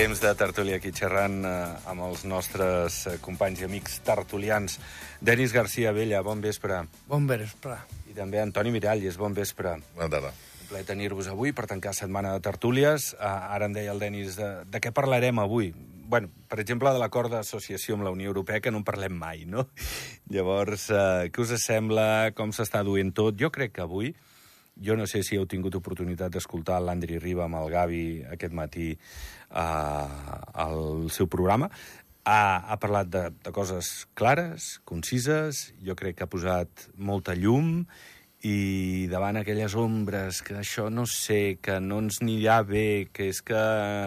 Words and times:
temps 0.00 0.20
de 0.22 0.30
tertúlia 0.32 0.78
aquí 0.78 0.94
xerrant 0.96 1.42
eh, 1.44 1.54
amb 1.92 2.06
els 2.06 2.22
nostres 2.24 3.02
eh, 3.04 3.18
companys 3.20 3.60
i 3.60 3.66
amics 3.66 3.98
tertulians. 4.06 4.78
Denis 5.20 5.52
García 5.52 5.92
Vella, 5.92 6.22
bon 6.24 6.40
vespre. 6.40 6.78
Bon 7.10 7.26
vespre. 7.28 7.76
I 8.08 8.16
també 8.16 8.40
Antoni 8.40 8.72
Miralles, 8.72 9.18
bon 9.20 9.36
vespre. 9.36 9.74
Bona 9.98 10.08
tarda. 10.08 10.30
Un 10.32 10.70
plaer 10.70 10.86
tenir-vos 10.88 11.28
avui 11.28 11.52
per 11.52 11.66
tancar 11.68 11.92
setmana 11.98 12.32
de 12.32 12.40
tertúlies. 12.46 13.10
Uh, 13.18 13.28
ara 13.52 13.68
em 13.68 13.76
deia 13.76 13.92
el 13.92 14.00
Denis, 14.00 14.40
de, 14.40 14.48
de 14.72 14.80
què 14.80 14.94
parlarem 14.96 15.42
avui? 15.42 15.74
bueno, 16.10 16.26
per 16.50 16.58
exemple, 16.58 16.90
de 16.90 16.98
l'acord 16.98 17.30
d'associació 17.30 17.94
amb 17.94 18.02
la 18.02 18.10
Unió 18.10 18.32
Europea, 18.32 18.58
que 18.58 18.72
no 18.72 18.80
en 18.80 18.86
parlem 18.88 19.12
mai, 19.14 19.44
no? 19.46 19.68
Llavors, 20.34 20.88
uh, 20.90 21.28
què 21.28 21.44
us 21.44 21.52
sembla? 21.60 22.32
Com 22.34 22.56
s'està 22.56 22.80
duent 22.88 23.12
tot? 23.12 23.36
Jo 23.38 23.52
crec 23.52 23.76
que 23.76 23.84
avui, 23.84 24.14
jo 24.80 24.96
no 24.96 25.06
sé 25.06 25.22
si 25.26 25.36
heu 25.36 25.46
tingut 25.46 25.76
oportunitat 25.76 26.32
d'escoltar 26.32 26.80
l'Andri 26.82 27.18
Riba 27.20 27.46
amb 27.46 27.60
el 27.60 27.72
Gavi 27.72 28.04
aquest 28.32 28.54
matí 28.56 28.92
uh, 28.94 30.38
al 30.54 31.10
seu 31.12 31.28
programa, 31.28 31.70
ha, 32.24 32.40
ha 32.72 32.78
parlat 32.80 33.10
de, 33.12 33.26
de 33.44 33.52
coses 33.52 34.06
clares, 34.14 34.78
concises, 34.88 35.70
jo 35.84 35.96
crec 35.98 36.18
que 36.18 36.26
ha 36.26 36.32
posat 36.32 36.88
molta 36.96 37.36
llum 37.36 37.84
i 38.46 39.06
davant 39.12 39.36
aquelles 39.36 39.74
ombres 39.76 40.40
que 40.44 40.56
això 40.62 40.86
no 40.88 41.04
sé, 41.04 41.58
que 41.60 41.76
no 41.84 41.98
ens 42.00 42.22
anirà 42.24 42.62
bé, 42.64 43.10
que 43.12 43.28
és 43.28 43.42
que 43.44 43.60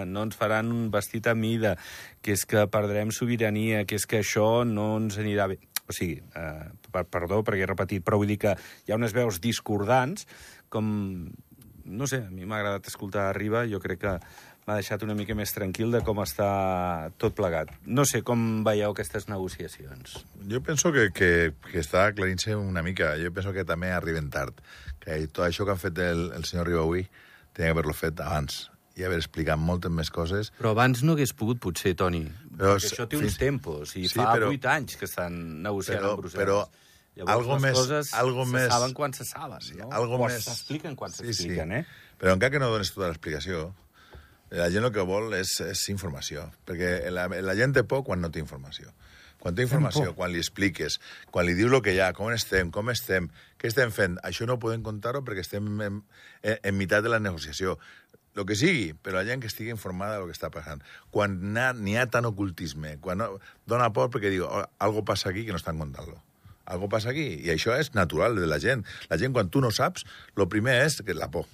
no 0.09 0.23
ens 0.25 0.38
faran 0.40 0.72
un 0.73 0.88
vestit 0.94 1.30
a 1.30 1.36
mida, 1.38 1.75
que 2.22 2.34
és 2.34 2.45
que 2.50 2.66
perdrem 2.73 3.14
sobirania, 3.14 3.84
que 3.86 4.00
és 4.02 4.08
que 4.09 4.23
això 4.23 4.64
no 4.66 4.95
ens 4.97 5.19
anirà 5.22 5.52
bé. 5.53 5.59
O 5.84 5.94
sigui, 5.94 6.17
eh, 6.40 7.03
perdó 7.12 7.44
perquè 7.44 7.66
he 7.66 7.69
repetit, 7.69 8.03
però 8.06 8.17
vull 8.17 8.31
dir 8.31 8.40
que 8.42 8.56
hi 8.56 8.94
ha 8.94 8.97
unes 8.97 9.14
veus 9.14 9.42
discordants, 9.44 10.25
com... 10.73 10.88
No 11.83 12.07
sé, 12.07 12.21
a 12.23 12.31
mi 12.31 12.47
m'ha 12.47 12.61
agradat 12.61 12.88
escoltar 12.88 13.27
Arriba, 13.27 13.66
jo 13.67 13.81
crec 13.83 13.99
que 14.05 14.13
m'ha 14.63 14.77
deixat 14.79 15.03
una 15.03 15.16
mica 15.17 15.35
més 15.35 15.52
tranquil 15.52 15.91
de 15.91 15.99
com 16.07 16.21
està 16.23 16.49
tot 17.19 17.35
plegat. 17.35 17.73
No 17.83 18.05
sé 18.07 18.23
com 18.23 18.63
veieu 18.63 18.94
aquestes 18.94 19.27
negociacions. 19.27 20.21
Jo 20.49 20.63
penso 20.63 20.94
que, 20.95 21.09
que, 21.16 21.31
que 21.67 21.81
està 21.83 22.07
aclarint-se 22.07 22.55
una 22.55 22.83
mica. 22.85 23.13
Jo 23.19 23.33
penso 23.35 23.51
que 23.55 23.67
també 23.67 23.91
arriben 23.91 24.31
tard. 24.31 24.63
Que 25.03 25.19
tot 25.27 25.45
això 25.49 25.67
que 25.67 25.75
han 25.75 25.81
fet 25.81 25.99
el, 25.99 26.29
el 26.38 26.47
senyor 26.47 26.71
Riba 26.71 26.85
avui 26.85 27.03
tenia 27.53 27.69
que 27.69 27.75
haver-lo 27.75 27.97
fet 27.97 28.23
abans 28.23 28.69
i 28.95 29.03
haver 29.05 29.17
explicat 29.17 29.59
moltes 29.59 29.91
més 29.91 30.11
coses. 30.13 30.51
Però 30.59 30.73
abans 30.73 31.01
no 31.05 31.17
hagués 31.17 31.33
pogut, 31.38 31.59
potser, 31.61 31.95
Toni. 31.97 32.23
Però, 32.53 32.75
perquè 32.75 32.91
això 32.91 33.07
té 33.09 33.17
uns 33.17 33.31
fins... 33.31 33.39
tempos, 33.41 33.95
i 33.97 34.05
sí, 34.05 34.19
fa 34.19 34.35
però, 34.35 34.51
8 34.53 34.69
anys 34.69 34.99
que 34.99 35.09
estan 35.09 35.39
negociant 35.66 35.99
però, 35.99 36.13
amb 36.13 36.21
Brussel·les. 36.21 36.44
Però 36.44 36.59
Llavors, 37.16 37.33
algo 37.36 37.53
les 37.53 37.61
més, 37.61 37.78
coses 37.78 38.11
algo 38.17 38.44
se 38.47 38.52
més... 38.56 38.67
saben 38.73 38.94
quan 38.97 39.14
se 39.14 39.25
saben, 39.30 39.61
sí, 39.61 39.78
no? 39.78 39.92
Algo 39.94 40.17
o 40.17 40.25
més... 40.25 40.42
s'expliquen 40.47 40.95
quan 40.97 41.14
sí, 41.14 41.22
s'expliquen, 41.22 41.69
sí. 41.69 41.81
eh? 41.83 42.17
Però 42.17 42.33
encara 42.33 42.56
que 42.56 42.61
no 42.61 42.72
dones 42.73 42.89
tota 42.95 43.11
l'explicació, 43.11 43.67
la 44.53 44.69
gent 44.73 44.88
el 44.88 44.94
que 44.95 45.06
vol 45.06 45.34
és, 45.38 45.52
és 45.66 45.84
informació, 45.94 46.47
perquè 46.66 46.95
la, 47.14 47.28
la 47.30 47.56
gent 47.59 47.75
té 47.78 47.84
por 47.86 48.02
quan 48.08 48.22
no 48.22 48.31
té 48.34 48.41
informació. 48.41 48.95
Quan 49.44 49.58
té 49.58 49.66
informació, 49.66 50.14
quan 50.17 50.31
li 50.31 50.39
expliques, 50.39 50.97
quan 51.30 51.45
li 51.45 51.53
dius 51.58 51.73
el 51.73 51.84
que 51.86 51.94
hi 51.94 52.00
ha, 52.02 52.09
com 52.17 52.31
estem, 52.34 52.72
com 52.73 52.89
estem, 52.94 53.28
què 53.59 53.69
estem 53.69 53.91
fent, 53.94 54.17
això 54.25 54.47
no 54.50 54.56
ho 54.56 54.61
podem 54.61 54.86
contar-ho 54.86 55.22
perquè 55.28 55.44
estem 55.44 55.67
en, 55.84 56.02
en, 56.41 56.58
en 56.58 56.78
meitat 56.80 57.03
de 57.06 57.11
la 57.11 57.19
negociació. 57.22 57.78
El 58.34 58.47
que 58.50 58.58
sigui, 58.58 58.94
però 58.97 59.19
la 59.19 59.28
gent 59.28 59.44
que 59.44 59.52
estigui 59.52 59.73
informada 59.75 60.17
del 60.17 60.31
que 60.31 60.38
està 60.38 60.50
passant. 60.50 60.81
Quan 61.13 61.38
n'hi 61.53 61.97
ha, 62.00 62.06
ha 62.07 62.09
tant 62.09 62.25
ocultisme, 62.25 62.95
quan 63.03 63.22
no, 63.22 63.34
dona 63.69 63.91
por 63.94 64.09
perquè 64.16 64.31
diu, 64.34 64.47
oh, 64.47 64.63
algo 64.81 65.03
passa 65.06 65.30
aquí 65.30 65.45
que 65.45 65.53
no 65.53 65.62
estan 65.62 65.78
contant-lo 65.78 66.24
algo 66.66 66.90
passa 66.90 67.12
aquí. 67.12 67.28
I 67.44 67.51
això 67.53 67.75
és 67.79 67.94
natural 67.97 68.38
de 68.40 68.47
la 68.47 68.59
gent. 68.63 68.85
La 69.09 69.19
gent, 69.22 69.34
quan 69.35 69.51
tu 69.53 69.62
no 69.63 69.72
saps, 69.72 70.07
el 70.35 70.50
primer 70.51 70.79
és 70.85 71.01
que 71.06 71.16
la 71.18 71.29
por. 71.31 71.50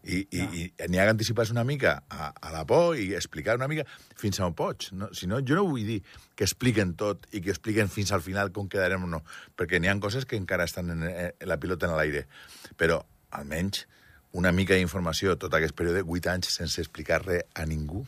I, 0.00 0.22
i, 0.32 0.42
i 0.64 0.86
n'hi 0.88 0.96
ha 0.96 1.04
que 1.04 1.12
anticipar-se 1.12 1.52
una 1.52 1.64
mica 1.68 1.98
a, 2.08 2.30
a 2.32 2.52
la 2.54 2.62
por 2.64 2.96
i 2.96 3.10
explicar 3.12 3.58
una 3.58 3.68
mica 3.68 3.84
fins 4.16 4.40
on 4.40 4.54
pots. 4.56 4.94
No? 4.96 5.10
Si 5.16 5.28
no, 5.28 5.42
jo 5.44 5.58
no 5.58 5.66
vull 5.68 5.84
dir 5.84 5.98
que 6.34 6.46
expliquen 6.46 6.94
tot 7.00 7.26
i 7.36 7.42
que 7.44 7.52
expliquen 7.52 7.92
fins 7.92 8.12
al 8.16 8.24
final 8.24 8.52
com 8.56 8.68
quedarem 8.68 9.04
o 9.04 9.10
no, 9.10 9.20
perquè 9.60 9.80
n'hi 9.80 9.92
ha 9.92 9.96
coses 10.00 10.24
que 10.24 10.40
encara 10.40 10.64
estan 10.64 10.94
en, 10.96 11.04
en 11.04 11.48
la 11.48 11.60
pilota 11.60 11.88
en 11.88 11.96
l'aire. 11.98 12.24
Però, 12.80 13.02
almenys, 13.36 13.84
una 14.32 14.54
mica 14.56 14.78
d'informació 14.78 15.36
tot 15.36 15.54
aquest 15.58 15.76
període, 15.76 16.06
8 16.06 16.32
anys 16.32 16.54
sense 16.54 16.80
explicar 16.80 17.20
res 17.26 17.44
a 17.52 17.66
ningú, 17.68 18.06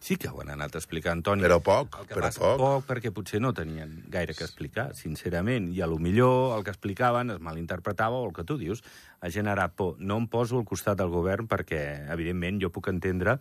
Sí 0.00 0.16
que 0.16 0.30
ho 0.32 0.38
han 0.40 0.48
anat 0.48 0.78
explicant, 0.80 1.20
Toni. 1.20 1.44
Però 1.44 1.58
poc, 1.60 1.98
però 2.08 2.24
passa, 2.24 2.40
poc. 2.40 2.60
poc. 2.62 2.84
perquè 2.88 3.10
potser 3.12 3.40
no 3.44 3.52
tenien 3.52 3.98
gaire 4.08 4.32
que 4.34 4.46
explicar, 4.46 4.90
sincerament. 4.96 5.68
I 5.76 5.82
a 5.84 5.88
lo 5.90 5.98
millor 6.00 6.56
el 6.56 6.64
que 6.64 6.72
explicaven 6.72 7.34
es 7.36 7.40
malinterpretava 7.44 8.16
o 8.16 8.30
el 8.30 8.32
que 8.32 8.46
tu 8.48 8.56
dius 8.56 8.80
ha 9.20 9.28
generat 9.28 9.76
por. 9.76 9.98
No 10.00 10.16
em 10.16 10.28
poso 10.32 10.56
al 10.56 10.64
costat 10.64 10.96
del 10.96 11.12
govern 11.12 11.50
perquè, 11.50 11.82
evidentment, 12.16 12.62
jo 12.64 12.72
puc 12.72 12.88
entendre 12.88 13.36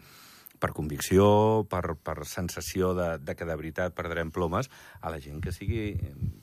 per 0.60 0.74
convicció, 0.76 1.64
per, 1.72 1.96
per 1.96 2.28
sensació 2.28 2.92
de, 2.98 3.08
de 3.24 3.36
que 3.40 3.48
de 3.48 3.56
veritat 3.56 3.96
perdrem 3.96 4.28
plomes, 4.36 4.68
a 5.00 5.14
la 5.14 5.22
gent 5.24 5.40
que 5.40 5.56
sigui 5.56 5.94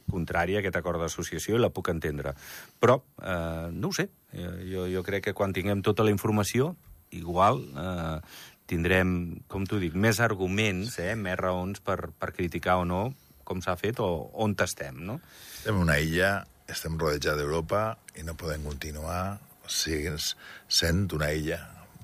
contrària 0.09 0.62
a 0.62 0.65
aquest 0.65 0.81
acord 0.81 1.03
d'associació 1.03 1.59
i 1.59 1.62
la 1.62 1.69
puc 1.69 1.93
entendre. 1.93 2.33
Però, 2.81 3.03
eh, 3.21 3.69
no 3.77 3.93
ho 3.93 3.97
sé, 4.00 4.09
jo, 4.33 4.88
jo 4.88 5.04
crec 5.04 5.28
que 5.28 5.37
quan 5.37 5.53
tinguem 5.53 5.84
tota 5.84 6.06
la 6.09 6.15
informació, 6.15 6.72
igual 7.12 7.60
eh, 7.77 8.19
tindrem, 8.66 9.43
com 9.49 9.66
t'ho 9.66 9.78
dic, 9.82 9.94
més 9.94 10.21
arguments, 10.21 10.99
eh, 11.03 11.15
més 11.19 11.38
raons 11.38 11.82
per, 11.84 12.10
per 12.19 12.32
criticar 12.34 12.81
o 12.82 12.84
no 12.88 13.04
com 13.47 13.62
s'ha 13.62 13.77
fet 13.78 14.03
o 14.03 14.09
on 14.43 14.56
estem, 14.65 14.99
no? 15.06 15.21
Estem 15.60 15.78
en 15.78 15.87
una 15.87 16.00
illa, 16.03 16.32
estem 16.69 16.99
rodejats 16.99 17.38
d'Europa 17.38 17.97
i 18.19 18.27
no 18.27 18.34
podem 18.34 18.66
continuar 18.66 19.38
sent 19.71 21.06
una 21.15 21.31
illa, 21.34 21.60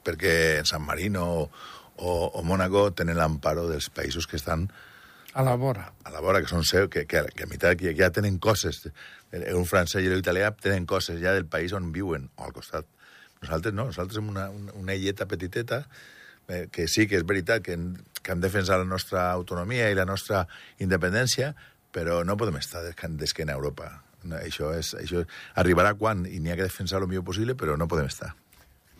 perquè 0.06 0.62
San 0.66 0.86
Marino 0.86 1.26
o, 1.26 1.42
o, 1.98 2.14
o 2.38 2.42
Mónaco 2.46 2.88
tenen 2.94 3.18
l'amparo 3.18 3.68
dels 3.70 3.90
països 3.90 4.26
que 4.26 4.38
estan 4.38 4.68
a 5.32 5.42
la 5.42 5.54
vora. 5.56 5.86
A 6.04 6.10
la 6.12 6.20
vora, 6.20 6.42
que 6.44 6.50
són 6.50 6.64
seu, 6.68 6.90
que, 6.92 7.06
que, 7.08 7.22
que 7.32 7.46
a 7.46 7.48
meitat 7.48 7.78
que 7.80 7.94
ja 7.96 8.10
tenen 8.12 8.36
coses. 8.36 8.82
Un 9.32 9.64
francès 9.64 10.04
i 10.04 10.10
l'italià 10.12 10.50
tenen 10.60 10.84
coses 10.84 11.22
ja 11.22 11.32
del 11.32 11.46
país 11.48 11.72
on 11.72 11.88
viuen, 11.94 12.26
o 12.36 12.44
al 12.44 12.52
costat. 12.52 12.84
Nosaltres 13.40 13.72
no, 13.72 13.86
nosaltres 13.88 14.20
som 14.20 14.28
una, 14.28 14.50
una, 14.52 14.74
una 14.76 14.96
illeta 14.98 15.24
petiteta 15.30 15.86
eh, 16.48 16.66
que 16.72 16.88
sí 16.88 17.06
que 17.08 17.18
és 17.20 17.26
veritat 17.26 17.64
que, 17.66 17.76
hem, 17.76 17.92
que 18.22 18.34
hem 18.34 18.42
defensat 18.42 18.82
la 18.82 18.88
nostra 18.88 19.30
autonomia 19.32 19.90
i 19.90 19.98
la 19.98 20.06
nostra 20.08 20.46
independència, 20.82 21.52
però 21.92 22.22
no 22.24 22.38
podem 22.40 22.56
estar 22.60 22.84
d'esquena 22.86 23.52
a 23.52 23.60
Europa. 23.60 23.90
No, 24.22 24.38
això, 24.38 24.70
és, 24.78 24.94
això 24.94 25.24
arribarà 25.58 25.96
quan, 25.98 26.24
i 26.26 26.38
n'hi 26.38 26.52
ha 26.52 26.56
que 26.58 26.68
defensar 26.68 27.02
el 27.02 27.10
millor 27.10 27.26
possible, 27.26 27.58
però 27.58 27.76
no 27.76 27.90
podem 27.90 28.08
estar. 28.10 28.32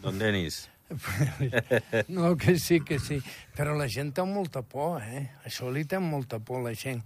Don 0.03 0.19
Denis. 0.19 0.67
No, 2.09 2.37
que 2.37 2.59
sí, 2.59 2.81
que 2.81 2.99
sí. 2.99 3.17
Però 3.57 3.73
la 3.77 3.89
gent 3.89 4.13
té 4.13 4.25
molta 4.29 4.63
por, 4.63 5.01
eh? 5.01 5.25
Això 5.49 5.71
li 5.73 5.85
té 5.89 6.01
molta 6.03 6.39
por, 6.41 6.63
la 6.65 6.75
gent. 6.77 7.03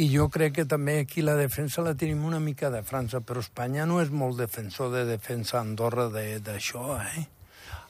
I 0.00 0.08
jo 0.12 0.28
crec 0.32 0.54
que 0.60 0.64
també 0.68 0.98
aquí 1.02 1.24
la 1.24 1.36
defensa 1.36 1.84
la 1.84 1.96
tenim 1.98 2.24
una 2.24 2.40
mica 2.40 2.70
de 2.72 2.82
França, 2.86 3.20
però 3.20 3.44
Espanya 3.44 3.86
no 3.86 4.00
és 4.00 4.08
molt 4.10 4.40
defensor 4.40 4.92
de 4.94 5.04
defensa 5.08 5.60
Andorra 5.60 6.08
d'això, 6.40 6.96
eh? 7.02 7.26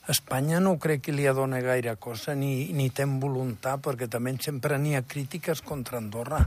Espanya 0.07 0.61
no 0.63 0.77
crec 0.79 1.01
que 1.03 1.13
li 1.13 1.25
adona 1.27 1.59
gaire 1.65 1.97
cosa 1.99 2.37
ni, 2.39 2.71
ni 2.79 2.93
té 2.95 3.03
voluntat, 3.07 3.81
perquè 3.83 4.07
també 4.07 4.37
sempre 4.39 4.79
n'hi 4.79 4.95
ha 4.95 5.03
crítiques 5.03 5.65
contra 5.67 5.99
Andorra. 5.99 6.45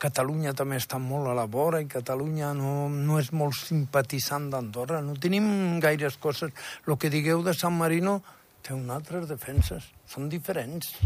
Catalunya 0.00 0.54
també 0.56 0.78
està 0.80 0.96
molt 0.96 1.28
a 1.28 1.34
la 1.36 1.44
vora 1.44 1.82
i 1.84 1.88
Catalunya 1.90 2.54
no, 2.56 2.88
no 2.88 3.18
és 3.20 3.28
molt 3.36 3.58
simpatitzant 3.60 4.48
d'Andorra. 4.54 5.02
No 5.04 5.18
tenim 5.20 5.44
gaires 5.84 6.16
coses. 6.16 6.56
El 6.88 6.96
que 6.96 7.12
digueu 7.12 7.44
de 7.44 7.52
San 7.52 7.76
Marino 7.76 8.22
té 8.64 8.72
unes 8.72 8.96
altres 8.96 9.28
defenses. 9.28 9.84
Són 10.08 10.32
diferents. 10.32 10.96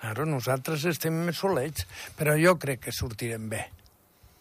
Claro, 0.00 0.24
nosaltres 0.24 0.88
estem 0.88 1.20
més 1.28 1.36
solets, 1.36 1.84
però 2.16 2.32
jo 2.40 2.56
crec 2.60 2.86
que 2.88 2.96
sortirem 2.96 3.46
bé. 3.52 3.66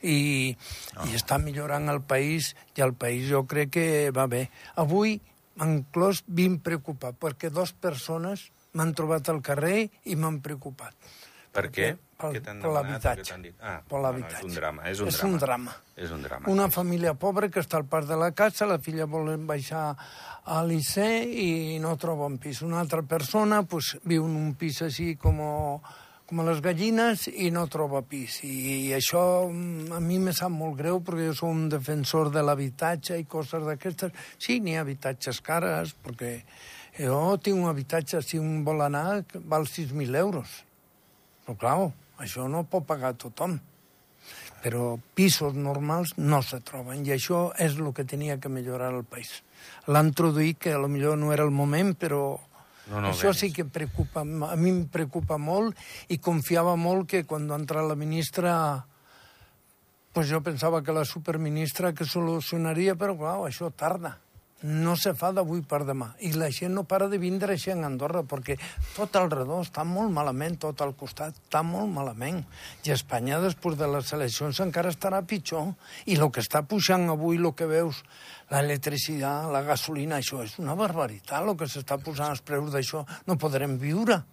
I, 0.04 0.56
oh. 0.96 1.06
i 1.08 1.16
està 1.20 1.38
millorant 1.40 1.92
el 1.92 2.02
país, 2.08 2.54
i 2.76 2.84
el 2.84 2.96
país 3.00 3.28
jo 3.28 3.44
crec 3.48 3.76
que 3.76 3.86
va 4.16 4.28
bé. 4.32 4.48
Avui 4.80 5.20
m'han 5.60 5.84
clos 5.94 6.24
preocupat, 6.64 7.18
perquè 7.20 7.52
dues 7.54 7.74
persones 7.74 8.50
m'han 8.74 8.94
trobat 8.98 9.30
al 9.30 9.42
carrer 9.42 9.90
i 10.10 10.16
m'han 10.16 10.42
preocupat. 10.42 10.96
Per 11.54 11.70
què? 11.70 11.94
Per, 12.18 12.32
per 12.40 12.70
l'habitatge. 12.72 13.36
Ah, 13.60 13.82
per 13.86 14.00
l'habitatge. 14.02 14.48
No, 14.48 14.48
no, 14.48 14.48
és 14.48 14.56
un 14.56 14.56
drama. 14.56 14.86
És 14.90 15.02
un, 15.04 15.10
és 15.12 15.18
drama. 15.18 15.34
un 15.34 15.42
drama. 15.44 15.74
És 15.96 16.14
un 16.16 16.24
drama. 16.24 16.50
Una 16.50 16.70
família 16.74 17.14
pobra 17.20 17.50
que 17.52 17.62
està 17.62 17.78
al 17.78 17.86
parc 17.92 18.08
de 18.10 18.18
la 18.18 18.32
casa, 18.34 18.66
la 18.70 18.80
filla 18.82 19.06
vol 19.06 19.30
baixar 19.46 19.84
a 20.44 20.62
l'Icea 20.66 21.22
i 21.28 21.78
no 21.84 21.94
troba 22.02 22.30
un 22.32 22.40
pis. 22.42 22.64
Una 22.66 22.80
altra 22.82 23.04
persona 23.04 23.62
pues, 23.70 23.94
viu 24.08 24.26
en 24.26 24.40
un 24.40 24.56
pis 24.58 24.82
així 24.88 25.14
com 25.20 25.44
com 26.34 26.48
les 26.48 26.62
gallines 26.66 27.28
i 27.30 27.52
no 27.54 27.68
troba 27.70 28.02
pis. 28.10 28.40
I, 28.48 28.88
i 28.88 28.94
això 28.96 29.22
mm, 29.46 29.92
a 29.94 30.00
mi 30.02 30.18
me 30.18 30.34
sap 30.34 30.50
molt 30.50 30.80
greu 30.80 30.98
perquè 31.06 31.28
jo 31.28 31.36
soc 31.38 31.52
un 31.54 31.68
defensor 31.70 32.32
de 32.34 32.42
l'habitatge 32.42 33.20
i 33.22 33.28
coses 33.30 33.62
d'aquestes. 33.68 34.16
Sí, 34.42 34.58
n'hi 34.60 34.74
ha 34.74 34.82
habitatges 34.82 35.44
cares, 35.46 35.94
perquè 35.94 36.40
jo 36.98 37.20
tinc 37.38 37.62
un 37.62 37.70
habitatge, 37.70 38.24
si 38.26 38.42
un 38.42 38.64
vol 38.66 38.82
anar, 38.82 39.22
val 39.46 39.70
6.000 39.70 40.18
euros. 40.24 40.64
Però, 41.46 41.58
clar, 41.60 41.76
això 42.26 42.48
no 42.50 42.66
pot 42.66 42.88
pagar 42.90 43.14
tothom. 43.14 43.60
Però 44.64 44.96
pisos 45.14 45.54
normals 45.54 46.16
no 46.18 46.42
se 46.42 46.64
troben, 46.66 47.06
i 47.06 47.14
això 47.14 47.52
és 47.62 47.78
el 47.78 47.92
que 47.94 48.08
tenia 48.10 48.40
que 48.42 48.50
millorar 48.50 48.90
el 48.96 49.06
país. 49.06 49.44
L'han 49.86 50.10
introduït, 50.10 50.58
que 50.66 50.74
a 50.74 50.82
lo 50.82 50.90
millor 50.90 51.20
no 51.20 51.30
era 51.36 51.46
el 51.46 51.54
moment, 51.54 51.94
però 51.94 52.40
No, 52.92 53.00
no, 53.00 53.14
Això 53.14 53.32
sí 53.32 53.52
que 53.56 53.64
preocupa, 53.64 54.24
a 54.24 54.56
mi 54.60 54.72
em 54.74 54.82
preocupa 54.92 55.38
molt 55.40 55.78
i 56.12 56.18
confiava 56.20 56.76
molt 56.76 57.08
que 57.14 57.24
quan 57.24 57.48
va 57.48 57.60
entrar 57.62 57.86
la 57.88 57.96
ministra 57.96 58.56
pues 60.14 60.28
jo 60.30 60.44
pensava 60.46 60.84
que 60.84 60.94
la 60.94 61.06
superministra 61.10 61.94
que 61.98 62.06
solucionaria, 62.06 62.94
però 62.96 63.16
clar, 63.18 63.38
això 63.48 63.72
tarda. 63.74 64.20
No 64.64 64.96
se 64.96 65.12
fa 65.20 65.34
d'avui 65.36 65.60
per 65.68 65.82
demà. 65.84 66.14
I 66.24 66.32
la 66.40 66.48
gent 66.56 66.72
no 66.78 66.86
para 66.88 67.10
de 67.12 67.18
vindre 67.20 67.58
així 67.58 67.74
en 67.74 67.84
Andorra, 67.84 68.22
perquè 68.24 68.56
tot 68.96 69.16
al 69.20 69.28
redor 69.32 69.66
està 69.66 69.84
molt 69.84 70.14
malament, 70.16 70.56
tot 70.64 70.80
al 70.82 70.94
costat 70.96 71.36
està 71.36 71.64
molt 71.68 71.92
malament. 71.92 72.40
I 72.88 72.94
Espanya, 72.96 73.42
després 73.44 73.76
de 73.80 73.90
les 73.92 74.14
eleccions, 74.16 74.62
encara 74.64 74.94
estarà 74.94 75.20
pitjor. 75.28 75.74
I 76.08 76.16
el 76.16 76.32
que 76.32 76.44
està 76.46 76.64
pujant 76.64 77.10
avui, 77.12 77.42
el 77.42 77.52
que 77.60 77.68
veus, 77.68 78.00
l'electricitat, 78.54 79.50
la 79.52 79.66
gasolina, 79.68 80.22
això 80.22 80.40
és 80.46 80.56
una 80.64 80.78
barbaritat, 80.80 81.42
el 81.44 81.58
que 81.60 81.68
s'està 81.68 82.00
posant 82.00 82.32
els 82.32 82.46
preus 82.48 82.72
d'això. 82.72 83.04
No 83.28 83.40
podrem 83.42 83.76
viure 83.82 84.24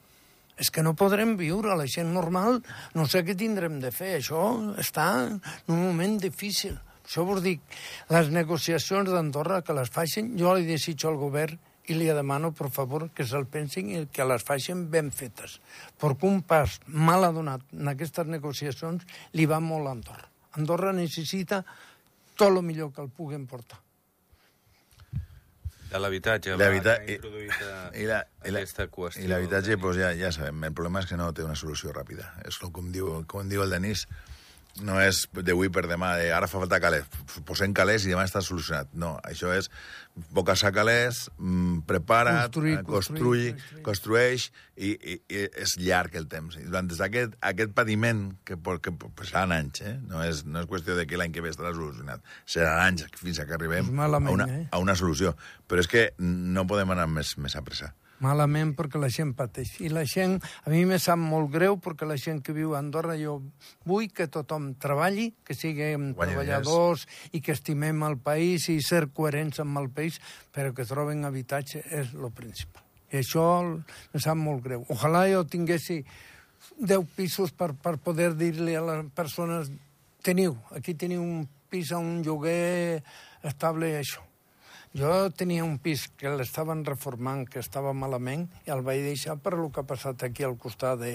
és 0.61 0.69
que 0.69 0.83
no 0.85 0.93
podrem 0.93 1.39
viure, 1.41 1.73
la 1.73 1.89
gent 1.89 2.11
normal 2.13 2.61
no 2.93 3.07
sé 3.09 3.25
què 3.25 3.33
tindrem 3.39 3.79
de 3.81 3.91
fer, 3.97 4.19
això 4.19 4.45
està 4.79 5.07
en 5.25 5.41
un 5.73 5.81
moment 5.87 6.19
difícil. 6.21 6.77
Això 7.11 7.25
vos 7.27 7.41
dic, 7.43 7.59
les 8.15 8.29
negociacions 8.31 9.09
d'Andorra 9.11 9.63
que 9.67 9.75
les 9.75 9.91
facin, 9.91 10.29
jo 10.39 10.53
li 10.55 10.63
desitjo 10.69 11.09
al 11.11 11.17
govern 11.19 11.57
i 11.91 11.97
li 11.99 12.07
demano, 12.07 12.53
per 12.55 12.69
favor, 12.71 13.09
que 13.11 13.25
se'l 13.27 13.49
pensin 13.51 13.89
i 13.91 14.05
que 14.15 14.23
les 14.31 14.45
facin 14.47 14.85
ben 14.93 15.09
fetes. 15.11 15.57
Perquè 15.99 16.29
un 16.29 16.43
pas 16.47 16.77
mal 16.87 17.27
adonat 17.27 17.65
en 17.75 17.91
aquestes 17.91 18.31
negociacions 18.31 19.03
li 19.35 19.47
va 19.51 19.59
molt 19.59 19.91
a 19.91 19.97
Andorra. 19.97 20.29
Andorra 20.55 20.93
necessita 20.95 21.65
tot 22.39 22.47
el 22.55 22.63
millor 22.63 22.93
que 22.95 23.03
el 23.03 23.11
puguen 23.11 23.49
portar. 23.51 23.81
De 25.91 25.99
l'habitatge, 25.99 26.55
va, 26.55 26.63
L'habitat- 26.63 27.03
que 27.03 27.17
ha 27.17 27.17
introduït 27.17 27.51
eh, 27.51 28.03
I 28.05 28.07
la- 28.07 28.23
i 28.47 28.53
la- 28.55 28.61
aquesta 28.63 28.87
qüestió. 28.87 29.25
I 29.25 29.27
l'habitatge, 29.27 29.75
doncs 29.83 29.97
ja, 29.99 30.13
ja 30.15 30.31
sabem, 30.31 30.63
el 30.63 30.73
problema 30.73 31.01
és 31.03 31.07
que 31.11 31.17
no 31.19 31.33
té 31.35 31.43
una 31.43 31.57
solució 31.59 31.91
ràpida. 31.93 32.31
És 32.47 32.59
com, 32.59 32.93
diu, 32.95 33.25
com 33.27 33.49
diu 33.51 33.65
el 33.67 33.71
Denis, 33.75 34.07
no 34.85 34.99
és 35.03 35.25
d'avui 35.35 35.71
per 35.73 35.85
demà, 35.91 36.15
de 36.21 36.31
ara 36.35 36.49
fa 36.51 36.61
falta 36.63 36.81
calés, 36.83 37.07
posem 37.49 37.75
calés 37.77 38.07
i 38.07 38.13
demà 38.13 38.25
està 38.29 38.43
solucionat. 38.45 38.91
No, 38.95 39.17
això 39.27 39.53
és 39.57 39.71
boques 40.35 40.65
a 40.65 40.73
calés, 40.75 41.31
mm, 41.39 41.83
prepara, 41.89 42.35
Construir, 42.43 42.79
eh, 42.79 42.83
construir, 42.85 43.53
construir, 43.55 43.85
construeix, 43.87 44.47
i, 44.77 44.91
i, 44.95 45.17
i 45.29 45.45
és 45.65 45.77
llarg 45.79 46.17
el 46.19 46.27
temps. 46.33 46.57
I 46.57 46.67
durant 46.67 46.91
aquest, 47.07 47.37
aquest 47.53 47.73
patiment, 47.77 48.25
que, 48.45 48.57
que 48.57 48.93
pues, 48.93 49.31
seran 49.31 49.55
anys, 49.57 49.83
eh? 49.87 49.97
no, 50.09 50.23
és, 50.25 50.45
no 50.45 50.63
és 50.63 50.69
qüestió 50.71 50.97
de 50.99 51.07
que 51.07 51.21
l'any 51.21 51.33
que 51.35 51.45
ve 51.45 51.53
estarà 51.53 51.73
solucionat, 51.77 52.25
seran 52.47 52.81
anys 52.89 53.07
fins 53.21 53.41
a 53.41 53.47
que 53.49 53.57
arribem 53.59 53.91
Pues 53.91 53.97
malament, 53.97 54.31
a, 54.31 54.37
una, 54.39 54.61
eh? 54.61 54.69
a 54.71 54.83
una 54.83 54.97
solució. 54.99 55.35
Però 55.69 55.83
és 55.83 55.91
que 55.91 56.11
no 56.19 56.67
podem 56.71 56.97
anar 56.97 57.09
més, 57.11 57.37
més 57.39 57.57
a 57.57 57.65
pressa. 57.67 57.95
Malament 58.25 58.75
perquè 58.79 59.01
la 59.01 59.11
gent 59.13 59.33
pateix. 59.37 59.75
I 59.85 59.91
la 59.93 60.05
gent, 60.09 60.39
a 60.65 60.73
mi 60.73 60.85
me 60.89 61.01
sap 61.03 61.19
molt 61.21 61.51
greu 61.53 61.79
perquè 61.83 62.09
la 62.09 62.19
gent 62.21 62.43
que 62.45 62.55
viu 62.57 62.75
a 62.75 62.81
Andorra, 62.81 63.17
jo 63.21 63.39
vull 63.89 64.11
que 64.15 64.29
tothom 64.33 64.75
treballi, 64.81 65.31
que 65.45 65.57
siguem 65.57 66.13
Guanyi 66.15 66.37
treballadors 66.37 67.07
i 67.33 67.43
que 67.45 67.57
estimem 67.57 68.05
el 68.07 68.19
país 68.23 68.69
i 68.73 68.79
ser 68.85 69.07
coherents 69.17 69.63
amb 69.65 69.81
el 69.83 69.91
país, 69.95 70.21
però 70.55 70.75
que 70.77 70.89
troben 70.89 71.25
habitatge 71.29 71.85
és 71.89 72.15
el 72.15 72.31
principal. 72.37 72.85
I 73.11 73.25
això 73.25 73.47
me 73.67 74.21
sap 74.23 74.39
molt 74.39 74.63
greu. 74.63 74.85
Ojalà 74.93 75.27
jo 75.33 75.43
tinguessi 75.49 76.05
10 76.79 77.07
pisos 77.17 77.53
per, 77.57 77.73
per 77.75 77.97
poder 77.99 78.35
dir-li 78.39 78.77
a 78.77 78.85
les 78.85 79.09
persones 79.17 79.73
teniu, 80.23 80.57
aquí 80.77 80.95
teniu 80.95 81.25
un 81.25 81.47
pis 81.71 81.93
a 81.93 81.99
un 81.99 82.21
lloguer 82.23 83.03
estable, 83.47 83.95
això. 83.99 84.30
Jo 84.91 85.31
tenia 85.31 85.63
un 85.63 85.77
pis 85.79 86.09
que 86.19 86.33
l'estaven 86.35 86.81
reformant, 86.83 87.45
que 87.47 87.61
estava 87.63 87.93
malament, 87.95 88.49
i 88.67 88.73
el 88.75 88.81
vaig 88.83 89.05
deixar 89.07 89.37
per 89.39 89.53
el 89.55 89.69
que 89.71 89.85
ha 89.85 89.87
passat 89.87 90.25
aquí 90.27 90.43
al 90.43 90.57
costat 90.59 90.99
de, 90.99 91.13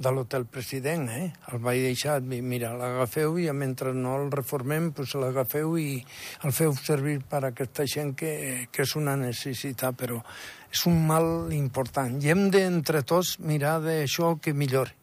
de 0.00 0.12
l'Hotel 0.12 0.46
President, 0.48 1.04
eh? 1.12 1.26
El 1.52 1.60
vaig 1.66 1.82
deixar, 1.84 2.16
mira, 2.24 2.72
l'agafeu 2.72 3.36
i 3.42 3.44
mentre 3.52 3.92
no 3.92 4.16
el 4.22 4.32
reformem, 4.32 4.88
pues 4.96 5.12
l'agafeu 5.20 5.76
i 5.76 6.00
el 6.48 6.56
feu 6.56 6.72
servir 6.80 7.18
per 7.28 7.42
a 7.42 7.52
aquesta 7.52 7.84
gent 7.84 8.16
que, 8.16 8.32
que 8.72 8.88
és 8.88 8.96
una 8.96 9.18
necessitat, 9.20 10.00
però 10.00 10.24
és 10.72 10.88
un 10.88 11.04
mal 11.04 11.52
important. 11.52 12.16
I 12.24 12.32
hem 12.32 12.48
de, 12.48 12.64
entre 12.72 13.04
tots, 13.04 13.36
mirar 13.36 13.82
d'això 13.84 14.38
que 14.40 14.56
millori 14.56 14.96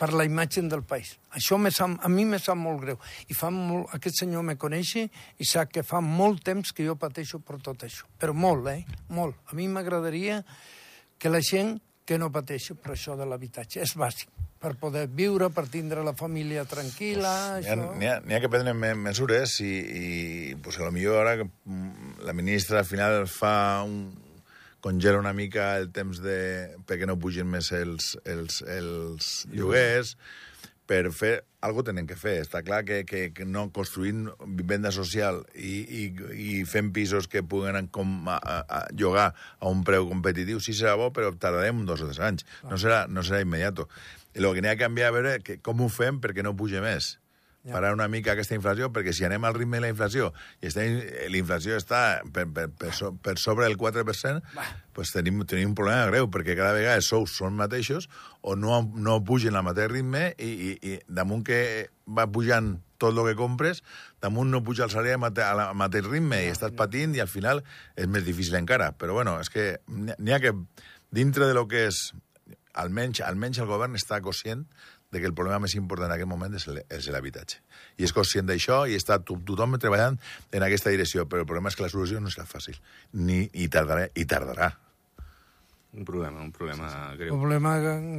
per 0.00 0.14
la 0.16 0.24
imatge 0.24 0.62
del 0.64 0.80
país. 0.88 1.12
Això 1.36 1.58
me 1.60 1.68
sap, 1.70 1.98
a 2.00 2.08
mi 2.08 2.24
me 2.24 2.38
sap 2.40 2.56
molt 2.56 2.80
greu. 2.80 2.96
I 3.28 3.36
fa 3.36 3.50
molt, 3.52 3.92
aquest 3.96 4.22
senyor 4.22 4.46
me 4.48 4.56
coneix 4.56 4.94
i 4.96 5.44
sap 5.44 5.74
que 5.74 5.84
fa 5.84 6.00
molt 6.00 6.40
temps 6.46 6.72
que 6.72 6.86
jo 6.86 6.96
pateixo 6.96 7.42
per 7.44 7.58
tot 7.60 7.84
això. 7.84 8.08
Però 8.18 8.32
molt, 8.32 8.70
eh? 8.72 8.80
Molt. 9.12 9.36
A 9.52 9.58
mi 9.58 9.68
m'agradaria 9.68 10.40
que 11.20 11.28
la 11.28 11.42
gent 11.44 11.76
que 12.08 12.16
no 12.18 12.30
pateixi 12.32 12.74
per 12.80 12.94
això 12.96 13.14
de 13.18 13.28
l'habitatge. 13.28 13.84
És 13.84 13.92
bàsic. 14.00 14.32
Per 14.60 14.72
poder 14.80 15.06
viure, 15.16 15.48
per 15.52 15.66
tindre 15.72 16.02
la 16.04 16.12
família 16.16 16.66
tranquil·la, 16.68 17.34
N'hi 17.60 17.68
ha, 17.68 17.76
això... 17.76 17.92
n'hi 18.00 18.08
ha, 18.08 18.16
n'hi 18.24 18.36
ha 18.36 18.40
que 18.42 18.50
prendre 18.52 18.74
me 18.76 18.90
mesures 19.08 19.54
i, 19.64 19.70
i 20.00 20.08
pues, 20.60 20.80
a 20.80 20.84
lo 20.84 20.90
millor 20.96 21.22
ara 21.22 21.38
que 21.40 21.46
mm, 21.48 22.18
la 22.28 22.34
ministra 22.36 22.80
al 22.82 22.88
final 22.88 23.24
fa 23.28 23.54
un, 23.84 24.02
congela 24.80 25.20
una 25.20 25.32
mica 25.36 25.74
el 25.78 25.90
temps 25.94 26.20
de, 26.24 26.38
perquè 26.88 27.08
no 27.08 27.18
pugin 27.20 27.48
més 27.50 27.70
els, 27.76 28.14
els, 28.24 28.62
els 28.66 29.30
lloguers, 29.52 30.16
per 30.90 31.04
fer... 31.14 31.38
Algo 31.60 31.82
tenen 31.84 32.06
que 32.08 32.16
fer. 32.16 32.38
Està 32.40 32.62
clar 32.64 32.78
que, 32.88 33.02
que, 33.04 33.18
que 33.36 33.44
no 33.44 33.66
construint 33.76 34.30
vivenda 34.56 34.88
social 34.96 35.42
i, 35.52 35.74
i, 35.84 36.04
i 36.32 36.54
fent 36.64 36.88
pisos 36.96 37.28
que 37.28 37.42
puguen 37.44 37.90
com 37.92 38.30
a, 38.32 38.38
a, 38.40 38.54
a 38.64 38.78
llogar 38.96 39.26
a 39.34 39.68
un 39.68 39.84
preu 39.84 40.08
competitiu, 40.08 40.62
sí 40.64 40.72
serà 40.72 40.96
bo, 40.96 41.10
però 41.12 41.34
tardarem 41.36 41.84
dos 41.84 42.00
o 42.00 42.08
tres 42.08 42.22
anys. 42.24 42.48
No 42.64 42.80
serà, 42.80 43.02
no 43.12 43.20
serà 43.20 43.42
immediat. 43.44 43.84
I 44.32 44.40
el 44.40 44.54
que 44.56 44.64
n'hi 44.64 44.72
ha 44.72 44.78
que 44.78 44.86
canviar 44.86 45.12
a 45.12 45.16
veure 45.18 45.34
que, 45.44 45.60
com 45.60 45.84
ho 45.84 45.90
fem 45.92 46.22
perquè 46.24 46.40
no 46.46 46.56
puja 46.56 46.80
més 46.80 47.18
Ja. 47.60 47.74
parar 47.74 47.92
una 47.92 48.06
mica 48.08 48.32
aquesta 48.32 48.56
inflació, 48.56 48.88
perquè 48.88 49.12
si 49.12 49.26
anem 49.26 49.44
al 49.44 49.52
ritme 49.52 49.76
de 49.76 49.84
la 49.84 49.90
inflació 49.92 50.30
i 50.62 50.70
estem, 50.70 50.94
l'inflació 51.28 51.76
està 51.76 52.22
per, 52.32 52.46
per, 52.48 52.70
per, 52.72 52.92
so, 52.96 53.10
per 53.12 53.34
sobre 53.36 53.66
del 53.66 53.76
4%, 53.76 54.40
pues 54.96 55.12
tenim, 55.12 55.42
tenim 55.44 55.74
un 55.74 55.74
problema 55.76 56.06
greu, 56.08 56.30
perquè 56.32 56.56
cada 56.56 56.72
vegada 56.72 56.96
els 56.96 57.10
sous 57.12 57.34
són 57.36 57.58
mateixos 57.58 58.08
o 58.40 58.56
no, 58.56 58.78
no 58.96 59.18
pugen 59.28 59.60
al 59.60 59.66
mateix 59.66 59.90
ritme 59.92 60.30
i, 60.38 60.48
i, 60.48 60.70
i 60.88 60.94
damunt 61.04 61.44
que 61.44 61.60
va 62.08 62.24
pujant 62.32 62.78
tot 63.00 63.12
el 63.12 63.28
que 63.28 63.36
compres, 63.36 63.84
damunt 64.24 64.48
no 64.52 64.62
puja 64.64 64.86
el 64.86 64.94
salari 64.94 65.12
al 65.18 65.20
mate, 65.20 65.44
al 65.44 65.76
mateix 65.76 66.08
ritme 66.08 66.40
i 66.46 66.48
estàs 66.54 66.72
patint 66.76 67.12
i 67.16 67.20
al 67.20 67.28
final 67.28 67.60
és 67.96 68.08
més 68.08 68.24
difícil 68.24 68.56
encara. 68.56 68.92
Però 68.96 69.16
bueno, 69.16 69.36
és 69.40 69.52
que 69.52 69.74
n'hi 69.88 70.32
ha 70.36 70.40
que, 70.40 70.52
dintre 71.12 71.48
de 71.48 71.56
lo 71.56 71.66
que 71.68 71.86
és, 71.88 72.02
almenys, 72.80 73.20
almenys 73.26 73.60
el 73.60 73.68
govern 73.68 73.96
està 73.98 74.20
conscient 74.24 74.64
de 75.10 75.20
que 75.20 75.26
el 75.26 75.34
problema 75.34 75.58
més 75.64 75.74
important 75.74 76.08
en 76.08 76.14
aquest 76.14 76.30
moment 76.30 76.54
és 76.54 77.08
l'habitatge. 77.10 77.58
I 77.98 78.06
és 78.06 78.14
conscient 78.14 78.46
d'això 78.46 78.84
i 78.86 78.98
està 78.98 79.18
to 79.18 79.38
tothom 79.46 79.74
treballant 79.82 80.18
en 80.54 80.66
aquesta 80.66 80.92
direcció, 80.94 81.26
però 81.26 81.42
el 81.42 81.48
problema 81.48 81.72
és 81.72 81.78
que 81.78 81.86
la 81.86 81.90
solució 81.92 82.22
no 82.22 82.30
serà 82.30 82.46
fàcil, 82.46 82.78
ni, 83.18 83.42
i, 83.52 83.66
tardarà, 83.72 84.06
i 84.14 84.26
tardarà. 84.30 84.70
Un 85.90 86.06
problema, 86.06 86.38
un 86.38 86.52
problema 86.54 86.88
greu. 87.18 87.34
problema 87.34 87.72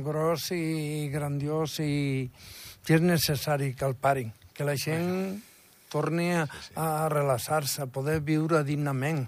gros 0.03 0.49
i 0.51 1.07
grandiós 1.13 1.79
i, 1.79 2.25
i 2.27 2.95
és 2.97 3.03
necessari 3.05 3.71
que 3.79 3.87
el 3.87 3.95
parin, 3.95 4.33
que 4.51 4.67
la 4.67 4.75
gent 4.75 5.39
torni 5.91 6.33
a, 6.35 6.43
a 6.75 7.07
relaxar-se, 7.11 7.85
a 7.85 7.91
poder 7.91 8.19
viure 8.27 8.65
dignament 8.67 9.23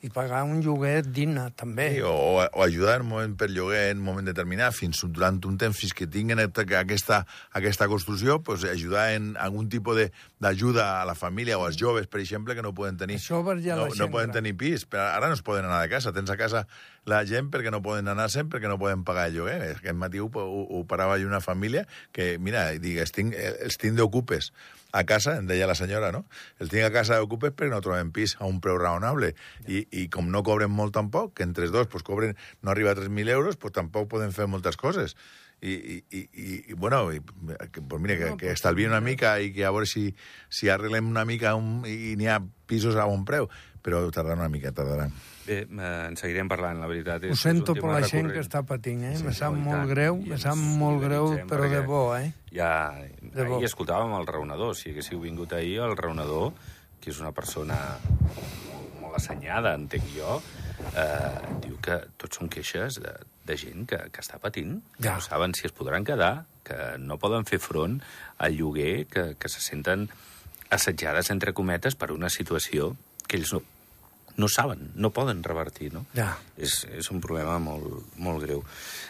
i 0.00 0.08
pagar 0.14 0.44
un 0.46 0.60
lloguer 0.62 1.02
digne, 1.02 1.48
també. 1.58 1.88
Sí, 1.96 2.02
o, 2.06 2.12
o 2.46 2.62
ajudar 2.62 3.00
en 3.00 3.02
un 3.02 3.08
moment 3.10 3.32
per 3.40 3.48
lloguer 3.50 3.88
en 3.90 3.98
un 3.98 4.04
moment 4.06 4.28
determinat, 4.28 4.72
fins 4.76 5.00
durant 5.10 5.40
un 5.48 5.56
temps, 5.58 5.74
fins 5.76 5.92
que 5.98 6.06
tinguin 6.06 6.38
aquesta, 6.38 7.24
aquesta 7.50 7.88
construcció, 7.90 8.36
pues, 8.46 8.62
ajudar 8.62 9.08
en 9.16 9.32
algun 9.42 9.68
tipus 9.68 9.96
de- 9.96 10.12
d'ajuda 10.38 11.02
a 11.02 11.04
la 11.04 11.16
família 11.18 11.58
o 11.58 11.64
als 11.66 11.76
joves, 11.76 12.06
per 12.06 12.20
exemple, 12.20 12.54
que 12.54 12.62
no 12.62 12.72
poden 12.74 12.96
tenir, 12.96 13.18
Això 13.18 13.42
no, 13.74 13.88
no 14.06 14.10
poden 14.12 14.30
tenir 14.38 14.54
pis. 14.56 14.86
Però 14.86 15.02
ara 15.16 15.26
no 15.26 15.34
es 15.34 15.42
poden 15.42 15.64
anar 15.66 15.82
de 15.82 15.88
casa. 15.90 16.12
Tens 16.14 16.30
a 16.30 16.36
casa 16.38 16.66
la 17.04 17.24
gent 17.26 17.50
perquè 17.50 17.72
no 17.74 17.82
poden 17.82 18.06
anar 18.06 18.30
sempre, 18.30 18.60
perquè 18.60 18.68
no 18.70 18.78
poden 18.78 19.02
pagar 19.02 19.26
el 19.32 19.34
lloguer. 19.34 19.58
Aquest 19.80 19.98
matí 19.98 20.20
ho, 20.22 20.30
ho, 20.30 20.62
ho 20.78 20.84
parava 20.86 21.18
jo 21.18 21.26
una 21.26 21.40
família 21.42 21.88
que, 22.12 22.36
mira, 22.38 22.70
digues, 22.78 23.10
tinc, 23.10 23.34
els 23.34 23.76
tinc 23.82 23.98
d'ocupes 23.98 24.52
a 24.92 25.04
casa, 25.04 25.36
em 25.36 25.48
deia 25.48 25.66
la 25.68 25.76
senyora, 25.76 26.10
no? 26.14 26.24
Els 26.58 26.70
tinc 26.72 26.86
a 26.86 26.92
casa 26.94 27.18
d'ocupes 27.20 27.52
perquè 27.52 27.70
no 27.72 27.82
troben 27.84 28.12
pis 28.14 28.36
a 28.38 28.48
un 28.48 28.62
preu 28.64 28.78
raonable. 28.80 29.34
I, 29.66 29.84
I 29.92 30.06
com 30.12 30.30
no 30.32 30.42
cobren 30.46 30.72
molt 30.72 30.94
tampoc, 30.96 31.34
que 31.36 31.44
entre 31.44 31.68
els 31.68 31.74
dos 31.74 31.90
pues, 31.92 32.06
cobren, 32.06 32.36
no 32.62 32.72
arriba 32.72 32.94
a 32.94 32.96
3.000 32.96 33.34
euros, 33.36 33.60
pues, 33.60 33.74
tampoc 33.76 34.08
poden 34.08 34.32
fer 34.32 34.48
moltes 34.48 34.80
coses. 34.80 35.16
I, 35.60 35.72
i, 35.74 35.96
i, 36.14 36.24
i, 36.70 36.72
bueno, 36.74 37.08
i, 37.12 37.18
pues 37.20 38.00
mira, 38.00 38.16
que, 38.16 38.36
que 38.38 38.52
estalvien 38.52 38.92
una 38.92 39.02
mica 39.02 39.40
i 39.42 39.50
que 39.52 39.64
a 39.66 39.72
veure 39.74 39.88
si, 39.90 40.12
si 40.48 40.70
arreglem 40.70 41.08
una 41.10 41.24
mica 41.26 41.56
un, 41.58 41.82
i 41.82 42.14
n'hi 42.16 42.28
ha 42.30 42.38
pisos 42.70 42.94
a 42.94 43.08
bon 43.10 43.24
preu, 43.26 43.48
però 43.88 44.02
tardaran 44.12 44.42
una 44.44 44.52
mica, 44.52 44.70
tardaran. 44.76 45.10
Bé, 45.48 45.62
eh, 45.64 46.06
en 46.10 46.16
seguirem 46.20 46.48
parlant, 46.50 46.76
la 46.82 46.86
veritat. 46.90 47.24
Ho 47.24 47.32
És, 47.32 47.40
sento 47.40 47.72
per 47.72 47.88
la 47.88 48.02
gent 48.04 48.26
recurrent. 48.28 48.34
que 48.36 48.40
està 48.44 48.60
patint, 48.68 49.02
eh? 49.08 49.14
Sí, 49.16 49.24
me 49.24 49.32
sap 49.32 49.54
molt 49.56 49.78
tant. 49.80 49.88
greu, 49.94 50.18
I 50.20 50.28
me 50.34 50.38
sap 50.38 50.56
molt 50.60 51.00
greu, 51.02 51.30
però 51.48 51.70
de 51.72 51.80
bo, 51.86 52.02
eh? 52.18 52.34
Ja, 52.52 52.92
De 53.22 53.44
bo. 53.48 53.56
ahir 53.56 53.64
escoltàvem 53.70 54.12
el 54.20 54.26
raonador, 54.28 54.76
si 54.76 54.90
haguéssiu 54.92 55.20
vingut 55.24 55.52
ahir, 55.56 55.78
el 55.80 55.96
raonador, 55.96 56.52
que 57.00 57.08
és 57.10 57.20
una 57.22 57.32
persona 57.32 57.78
molt 59.00 59.16
assenyada, 59.16 59.72
entenc 59.78 60.04
jo, 60.14 60.42
eh, 60.92 61.56
diu 61.64 61.78
que 61.80 61.96
tots 62.20 62.36
són 62.36 62.50
queixes 62.52 63.00
de, 63.00 63.14
de 63.48 63.56
gent 63.56 63.86
que, 63.88 64.02
que 64.12 64.20
està 64.20 64.38
patint, 64.42 64.82
que 64.98 65.08
Ja. 65.08 65.14
no 65.16 65.20
saben 65.24 65.54
si 65.54 65.64
es 65.66 65.72
podran 65.72 66.04
quedar, 66.04 66.44
que 66.62 66.98
no 67.00 67.16
poden 67.16 67.46
fer 67.48 67.58
front 67.58 68.02
al 68.36 68.52
lloguer, 68.58 69.06
que, 69.06 69.34
que 69.40 69.48
se 69.48 69.60
senten 69.64 70.10
assetjades, 70.68 71.30
entre 71.30 71.54
cometes, 71.54 71.94
per 71.96 72.12
una 72.12 72.28
situació 72.28 72.94
que 73.26 73.38
ells 73.38 73.54
no, 73.54 73.62
no 74.38 74.46
saben, 74.48 74.92
no 74.94 75.10
poden 75.10 75.42
revertir, 75.42 75.92
no? 75.92 76.06
Ja. 76.14 76.36
És, 76.56 76.84
és 76.94 77.10
un 77.10 77.18
problema 77.20 77.58
molt, 77.58 78.06
molt 78.22 78.40
greu. 78.46 78.62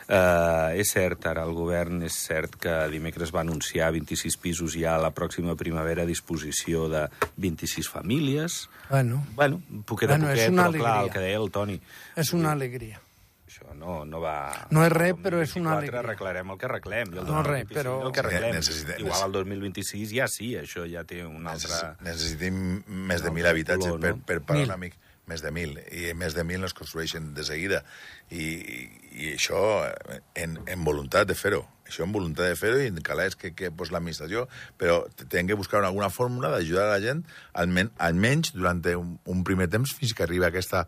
Uh, 0.09 0.73
és 0.81 0.89
cert, 0.95 1.27
ara 1.29 1.43
el 1.45 1.53
govern 1.53 2.01
és 2.07 2.15
cert 2.17 2.55
que 2.57 2.73
dimecres 2.89 3.29
va 3.35 3.43
anunciar 3.45 3.91
26 3.93 4.39
pisos 4.41 4.73
ja 4.73 4.95
a 4.97 5.03
la 5.03 5.11
pròxima 5.13 5.53
primavera 5.61 6.07
a 6.07 6.09
disposició 6.09 6.87
de 6.89 7.07
26 7.37 7.91
famílies. 7.93 8.69
Bueno, 8.89 9.21
Bueno, 9.37 9.61
poquet 9.85 10.09
a 10.11 10.17
Bueno, 10.17 10.31
és 10.33 10.41
poquet, 10.47 10.53
una 10.57 10.69
però 10.71 10.79
clar, 10.79 10.95
alegria. 10.97 11.05
el 11.05 11.13
que 11.13 11.21
deia 11.27 11.43
el 11.45 11.51
Toni, 11.53 11.81
és 12.17 12.33
una 12.33 12.53
alegria. 12.53 13.01
això 13.49 13.75
no, 13.75 14.05
no 14.07 14.21
va... 14.23 14.67
No 14.71 14.85
és 14.87 14.93
res, 14.93 15.13
però 15.19 15.41
és 15.43 15.53
una 15.57 15.75
2024 15.77 15.79
alegria. 15.81 16.01
arreglarem 16.01 16.51
el 16.55 16.59
que 16.59 16.67
arreglem. 16.67 17.13
I 17.15 17.19
el 17.19 17.27
No, 17.27 17.43
res, 17.43 17.67
2025 17.69 17.75
però- 17.81 18.07
El 18.07 18.13
que 18.13 18.21
arreglem. 18.21 18.55
Necessita- 18.55 18.99
Igual 19.01 19.25
el 19.27 19.33
2026 19.33 20.13
ja 20.15 20.29
sí, 20.29 20.55
això 20.57 20.87
ja 20.89 21.05
té 21.05 21.21
un 21.27 21.47
altre... 21.47 21.69
Necessi- 21.69 22.05
Necessitem 22.05 22.83
més 22.87 23.21
de 23.23 23.29
un 23.29 23.35
mil 23.35 23.45
altre 23.45 23.51
habitatges 23.51 23.93
color, 23.93 24.01
per, 24.01 24.15
no? 24.17 24.23
per 24.25 24.41
parar 24.41 24.61
Mil. 24.63 24.69
un 24.69 24.75
amic. 24.79 24.95
Més 25.29 25.43
de 25.45 25.51
mil. 25.53 25.77
I 25.93 26.15
més 26.17 26.35
de 26.37 26.45
mil 26.49 26.63
no 26.63 26.69
es 26.71 26.75
construeixen 26.77 27.35
de 27.37 27.45
seguida. 27.45 27.83
I, 28.33 28.47
i 29.13 29.35
això 29.35 29.61
eh, 29.85 30.23
en, 30.45 30.57
en 30.65 30.87
voluntat 30.87 31.29
de 31.29 31.37
fer-ho. 31.37 31.63
Això 31.89 32.05
en 32.05 32.13
voluntat 32.13 32.49
de 32.49 32.57
fer-ho 32.57 32.81
i 32.81 32.89
calés 33.05 33.37
que, 33.37 33.53
que 33.57 33.71
pues, 33.71 33.93
l'administració, 33.93 34.47
però 34.81 35.03
tenen 35.21 35.49
que 35.49 35.59
buscar 35.59 35.83
alguna 35.85 36.11
fórmula 36.13 36.51
d'ajudar 36.53 36.89
la 36.91 36.99
gent 37.05 37.23
almen, 37.53 37.93
almenys 37.97 38.53
durant 38.57 38.83
un, 38.97 39.17
un 39.25 39.45
primer 39.45 39.69
temps 39.73 39.95
fins 39.97 40.13
que 40.17 40.25
arribi 40.25 40.49
aquesta, 40.49 40.85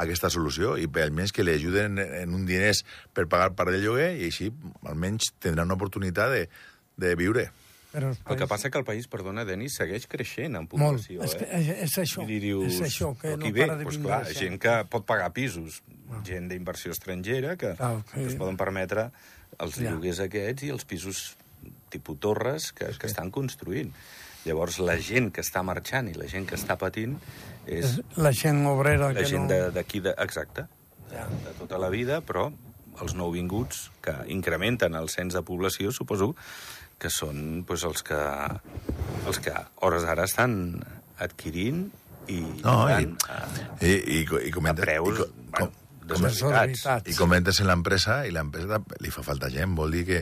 aquesta 0.00 0.30
solució 0.30 0.76
i 0.78 0.88
almenys 1.02 1.34
que 1.34 1.46
li 1.46 1.54
ajuden 1.54 1.98
en, 1.98 2.14
en 2.24 2.34
un 2.34 2.46
diners 2.48 2.84
per 3.14 3.28
pagar 3.30 3.54
part 3.58 3.74
del 3.74 3.84
lloguer 3.84 4.12
i 4.18 4.30
així 4.30 4.50
almenys 4.82 5.32
tindran 5.38 5.70
una 5.70 5.78
oportunitat 5.78 6.34
de, 6.34 6.46
de 7.00 7.14
viure. 7.18 7.50
Però 7.92 8.12
El 8.14 8.36
que 8.38 8.46
passa 8.46 8.70
que 8.70 8.78
el 8.78 8.84
país, 8.86 9.08
perdona, 9.10 9.44
Denis, 9.44 9.74
segueix 9.80 10.06
creixent 10.06 10.54
en 10.54 10.68
Molt. 10.68 10.70
població. 10.70 11.24
És, 11.26 11.34
que, 11.34 11.44
eh? 11.44 11.58
és, 11.58 11.68
és 11.88 11.98
això. 11.98 12.22
I 12.28 12.38
dius, 12.38 12.68
és 12.76 12.80
això, 12.86 13.12
que 13.18 13.36
no 13.36 13.50
ve? 13.50 13.66
para 13.66 13.76
de 13.80 13.84
Pues 13.88 13.96
vindre 13.98 14.12
clar, 14.12 14.24
gent. 14.26 14.38
gent 14.38 14.60
que 14.62 14.74
pot 14.92 15.04
pagar 15.08 15.32
pisos, 15.34 15.82
gent 16.24 16.48
d'inversió 16.52 16.92
estrangera 16.92 17.56
que, 17.56 17.74
Clar, 17.74 18.04
que... 18.04 18.20
que- 18.20 18.26
es 18.28 18.36
poden 18.38 18.56
permetre 18.56 19.10
els 19.58 19.74
Ja. 19.80 19.90
lloguers 19.90 20.20
aquests 20.22 20.62
i 20.62 20.70
els 20.70 20.84
pisos 20.84 21.36
tipus 21.90 22.20
torres 22.20 22.72
que, 22.72 22.86
que 22.96 23.06
estan 23.10 23.30
construint. 23.34 23.90
Llavors, 24.46 24.78
la 24.78 24.94
gent 24.96 25.32
que 25.34 25.42
està 25.42 25.60
marxant 25.66 26.08
i 26.08 26.14
la 26.14 26.26
gent 26.30 26.46
que 26.48 26.54
està 26.56 26.78
patint 26.78 27.18
és 27.66 27.98
la 28.16 28.30
gent 28.32 28.62
obrera 28.70 29.10
la 29.10 29.14
que 29.18 29.26
gent 29.26 29.42
no... 29.44 29.48
de- 29.50 29.70
d'aquí, 29.74 30.00
de, 30.00 30.14
exacte, 30.16 30.64
de, 31.10 31.18
de 31.44 31.52
tota 31.58 31.76
la 31.76 31.90
vida, 31.90 32.22
però 32.22 32.52
els 33.02 33.14
nouvinguts 33.14 33.90
que 34.00 34.14
incrementen 34.28 34.94
el 34.94 35.08
cens 35.10 35.34
de 35.34 35.42
població, 35.42 35.90
suposo 35.92 36.34
que 37.00 37.10
són 37.12 37.62
doncs, 37.66 37.84
els 37.88 38.02
que 38.06 38.18
els 39.26 39.38
que 39.42 39.52
a 39.56 39.64
hores 39.86 40.04
d'ara 40.06 40.26
estan 40.28 40.54
adquirint 41.20 41.86
i 42.30 42.40
No, 42.62 42.84
i, 42.86 42.92
van 42.92 43.14
a, 43.28 43.40
i, 43.82 43.90
i, 43.90 44.22
i 44.22 44.50
a 44.50 44.54
comenta, 44.54 44.84
preus 44.84 45.14
i, 45.14 45.18
co- 45.18 45.28
bueno, 45.32 45.56
com, 45.58 45.72
desorbitats. 46.10 46.36
desorbitats. 46.76 47.10
i 47.10 47.16
comentes 47.18 47.60
en 47.62 47.68
l'empresa 47.70 48.20
i 48.28 48.32
l'empresa 48.34 48.80
li 49.00 49.10
fa 49.14 49.24
falta 49.26 49.50
gent, 49.52 49.74
vol 49.78 49.92
dir 49.96 50.04
que 50.08 50.20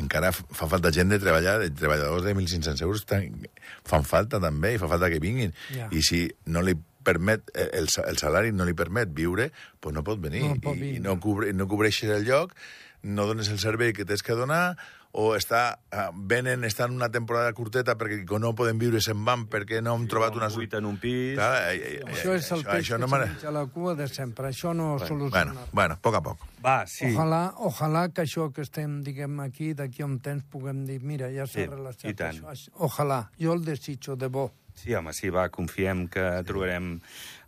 encara 0.00 0.32
fa 0.34 0.66
falta 0.66 0.90
gent 0.90 1.12
de 1.12 1.20
treballar, 1.22 1.58
de 1.62 1.68
treballadors 1.70 2.24
de 2.26 2.34
1.500 2.34 2.82
euros 2.82 3.04
tan- 3.06 3.44
fan 3.86 4.04
falta 4.08 4.40
també 4.42 4.74
i 4.74 4.80
fa 4.82 4.88
falta 4.90 5.10
que 5.12 5.20
vinguin. 5.22 5.52
Ja. 5.70 5.86
I 5.94 6.02
si 6.02 6.24
no 6.50 6.64
li 6.66 6.74
permet, 7.04 7.50
eh, 7.54 7.68
el, 7.78 7.86
el 8.08 8.16
salari 8.18 8.50
no 8.56 8.64
li 8.66 8.74
permet 8.74 9.12
viure, 9.14 9.50
pues 9.78 9.94
no 9.94 10.02
pot 10.02 10.18
venir. 10.24 10.42
No 10.48 10.56
pot 10.64 10.80
I, 10.80 10.96
i 10.96 11.00
no, 11.04 11.18
cubre, 11.20 11.52
no 11.54 11.68
cobreixes 11.70 12.10
el 12.10 12.24
lloc, 12.26 12.56
no 13.04 13.26
dones 13.28 13.50
el 13.52 13.60
servei 13.62 13.92
que 13.94 14.06
tens 14.08 14.24
que 14.24 14.32
donar, 14.34 14.76
o 15.16 15.36
està, 15.38 15.78
eh, 15.94 16.08
venen, 16.26 16.64
estan 16.66 16.90
una 16.96 17.06
temporada 17.08 17.52
curteta 17.54 17.94
perquè 17.94 18.24
no 18.42 18.50
poden 18.58 18.80
viure 18.80 18.98
se'n 19.00 19.20
van 19.24 19.44
perquè 19.46 19.78
no 19.80 19.92
han 19.94 20.08
trobat 20.10 20.34
una... 20.34 20.48
buit 20.50 20.74
en 20.74 20.88
un 20.88 20.96
pis. 20.98 21.36
Clar, 21.36 21.70
eh, 21.70 22.00
eh, 22.00 22.00
Això 22.10 22.32
és 22.34 22.48
el 22.50 22.64
això, 22.64 22.70
peix 22.72 22.82
això 22.88 22.96
que 22.96 23.00
no 23.04 23.08
me- 23.12 23.20
menja 23.26 23.52
la 23.54 23.62
cua 23.70 23.94
de 23.94 24.08
sempre. 24.10 24.48
Això 24.50 24.74
no 24.74 24.96
Bueno, 24.98 25.06
soluciona. 25.06 25.54
bueno, 25.72 25.94
a 25.94 26.02
poc 26.02 26.14
a 26.18 26.22
poc. 26.22 26.42
Va, 26.64 26.84
sí. 26.90 27.12
Ojalà, 27.12 27.54
ojalà 27.58 28.08
que 28.12 28.22
això 28.26 28.48
que 28.52 28.62
estem, 28.66 29.02
diguem, 29.06 29.38
aquí, 29.40 29.72
d'aquí 29.74 30.02
a 30.02 30.06
un 30.06 30.18
temps, 30.18 30.42
puguem 30.50 30.84
dir, 30.84 31.00
mira, 31.02 31.30
ja 31.30 31.46
s'ha 31.46 31.62
Sí, 31.94 32.14
tant. 32.14 32.42
això. 32.50 32.70
Ojalà, 32.74 33.30
jo 33.38 33.52
el 33.54 33.64
desitjo 33.64 34.16
de 34.16 34.26
bo. 34.26 34.50
Sí, 34.74 34.92
home, 34.94 35.12
sí, 35.14 35.28
va, 35.30 35.48
confiem 35.48 36.08
que 36.08 36.42
trobarem 36.42 36.96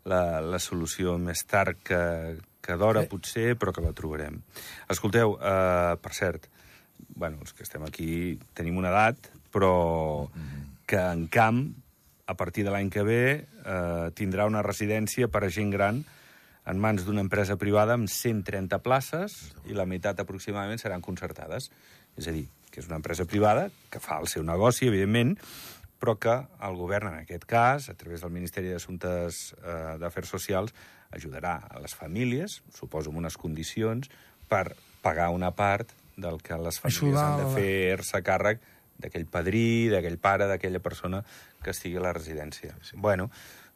la, 0.04 0.40
la 0.40 0.58
solució 0.62 1.18
més 1.18 1.42
tard 1.50 1.82
que, 1.82 2.38
que 2.62 2.76
d'hora, 2.78 3.02
Sí. 3.02 3.08
potser, 3.08 3.56
però 3.58 3.72
que 3.74 3.82
la 3.82 3.90
trobarem. 3.92 4.38
Escolteu, 4.88 5.32
uh, 5.34 5.96
per 5.98 6.12
cert, 6.14 6.46
bueno, 7.14 7.38
els 7.42 7.52
que 7.56 7.64
estem 7.64 7.84
aquí 7.86 8.38
tenim 8.54 8.76
una 8.78 8.92
edat, 8.92 9.30
però 9.52 10.28
que 10.86 11.00
en 11.00 11.26
camp, 11.32 11.64
a 12.26 12.34
partir 12.34 12.64
de 12.66 12.72
l'any 12.74 12.90
que 12.90 13.04
ve, 13.06 13.22
eh, 13.46 14.10
tindrà 14.18 14.46
una 14.46 14.62
residència 14.66 15.28
per 15.28 15.44
a 15.44 15.50
gent 15.50 15.72
gran 15.74 16.02
en 16.66 16.80
mans 16.82 17.06
d'una 17.06 17.22
empresa 17.22 17.56
privada 17.56 17.94
amb 17.94 18.10
130 18.10 18.80
places 18.82 19.36
i 19.70 19.76
la 19.78 19.86
meitat 19.86 20.18
aproximadament 20.20 20.82
seran 20.82 21.04
concertades. 21.04 21.70
És 22.18 22.26
a 22.26 22.34
dir, 22.34 22.48
que 22.70 22.82
és 22.82 22.90
una 22.90 22.98
empresa 22.98 23.24
privada 23.24 23.68
que 23.90 24.02
fa 24.02 24.18
el 24.20 24.26
seu 24.28 24.42
negoci, 24.44 24.88
evidentment, 24.90 25.36
però 26.02 26.16
que 26.20 26.34
el 26.66 26.76
govern, 26.76 27.14
en 27.14 27.22
aquest 27.22 27.46
cas, 27.48 27.88
a 27.88 27.94
través 27.94 28.20
del 28.20 28.34
Ministeri 28.34 28.72
d'Assumptes 28.72 29.54
eh, 29.56 29.96
d'Afers 30.02 30.34
Socials, 30.34 30.74
ajudarà 31.14 31.56
a 31.70 31.80
les 31.80 31.94
famílies, 31.94 32.60
suposo 32.74 33.12
amb 33.12 33.22
unes 33.22 33.38
condicions, 33.40 34.10
per 34.50 34.74
pagar 35.02 35.30
una 35.34 35.52
part 35.56 35.94
del 36.16 36.40
que 36.42 36.56
les 36.58 36.80
famílies 36.80 37.02
Ajudar 37.02 37.26
han 37.26 37.44
de 37.44 37.60
fer-se 37.60 38.22
càrrec 38.24 38.64
d'aquell 38.98 39.26
padrí, 39.28 39.88
d'aquell 39.92 40.16
pare, 40.18 40.48
d'aquella 40.48 40.80
persona 40.80 41.22
que 41.62 41.74
estigui 41.74 42.00
a 42.00 42.06
la 42.06 42.14
residència. 42.16 42.74
Sí. 42.82 42.96
Bueno, 42.96 43.28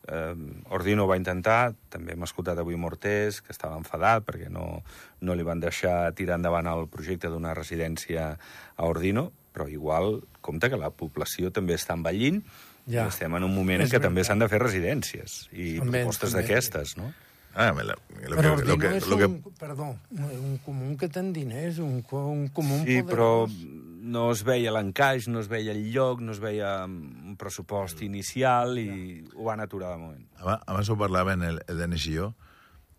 eh, 0.09 0.35
Ordino 0.71 1.07
va 1.11 1.19
intentar, 1.21 1.75
també 1.93 2.15
hem 2.17 2.25
escoltat 2.25 2.59
avui 2.63 2.79
Mortés, 2.81 3.43
que 3.45 3.53
estava 3.53 3.77
enfadat 3.77 4.25
perquè 4.25 4.49
no, 4.53 4.81
no 5.21 5.37
li 5.37 5.45
van 5.47 5.61
deixar 5.61 6.15
tirar 6.17 6.41
endavant 6.41 6.71
el 6.73 6.89
projecte 6.89 7.29
d'una 7.29 7.55
residència 7.59 8.33
a 8.33 8.89
Ordino, 8.89 9.31
però 9.53 9.69
igual, 9.69 10.21
compte 10.41 10.71
que 10.71 10.81
la 10.81 10.93
població 10.95 11.51
també 11.53 11.77
està 11.77 11.99
envellint 11.99 12.43
Ja. 12.91 13.05
i 13.05 13.11
estem 13.13 13.35
en 13.37 13.45
un 13.45 13.53
moment 13.55 13.83
en 13.85 13.91
què 13.93 14.01
també 14.03 14.25
s'han 14.25 14.41
de 14.41 14.49
fer 14.51 14.59
residències 14.59 15.45
i 15.53 15.75
propostes 15.79 16.33
d'aquestes, 16.35 16.97
no? 16.99 17.11
Ah, 17.55 17.73
me 17.75 17.83
la- 17.85 17.97
lo 18.29 18.37
Però 18.37 18.57
que, 18.57 18.65
lo 18.65 18.77
que, 18.79 18.97
és 18.97 19.07
lo 19.09 19.17
que, 19.19 19.27
un, 19.27 19.43
perdó, 19.59 19.97
un 20.11 20.59
comú 20.65 20.97
que 20.97 21.09
ten 21.09 21.33
diners, 21.33 21.79
un, 21.79 22.05
un 22.13 22.49
comú 22.55 22.83
Sí, 22.87 23.01
però 23.03 23.47
poderós. 23.47 23.57
no 24.01 24.31
es 24.33 24.43
veia 24.45 24.71
l'encaix, 24.73 25.27
no 25.29 25.41
es 25.41 25.49
veia 25.49 25.73
el 25.73 25.91
lloc, 25.93 26.21
no 26.21 26.33
es 26.33 26.39
veia 26.41 26.85
un 26.87 27.35
pressupost 27.41 28.03
inicial 28.03 28.79
i 28.79 29.25
ho 29.35 29.45
van 29.49 29.61
aturar 29.61 29.91
de 29.93 29.99
moment. 29.99 30.27
abans, 30.39 30.63
abans 30.67 30.89
ho 30.91 30.97
parlaven 30.99 31.43
el, 31.43 31.61
el 31.67 31.79
Denis 31.79 32.07
i 32.07 32.15
jo, 32.17 32.35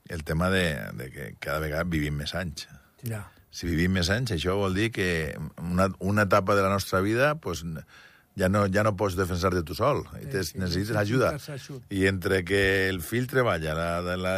el 0.10 0.24
tema 0.26 0.50
de, 0.50 0.66
de 1.00 1.10
que 1.12 1.36
cada 1.40 1.60
vegada 1.60 1.84
vivim 1.86 2.18
més 2.18 2.36
anys. 2.36 2.68
Ja. 3.08 3.30
Si 3.52 3.68
vivim 3.68 3.92
més 3.92 4.10
anys, 4.10 4.32
això 4.32 4.58
vol 4.60 4.74
dir 4.76 4.92
que 4.92 5.38
una, 5.62 5.90
una 6.00 6.24
etapa 6.28 6.56
de 6.56 6.62
la 6.64 6.70
nostra 6.70 7.00
vida 7.02 7.36
pues, 7.36 7.64
ja, 8.38 8.48
no, 8.50 8.66
ja 8.72 8.84
no 8.84 8.96
pots 8.98 9.16
defensar-te 9.20 9.64
tu 9.68 9.76
sol. 9.76 10.06
Sí, 10.14 10.44
sí, 10.44 10.60
necessites 10.60 10.96
ajuda. 10.96 11.34
I 11.90 12.06
entre 12.08 12.44
que 12.46 12.88
el 12.90 13.02
fill 13.02 13.28
treballa, 13.28 13.74
la, 13.76 14.16
la, 14.18 14.36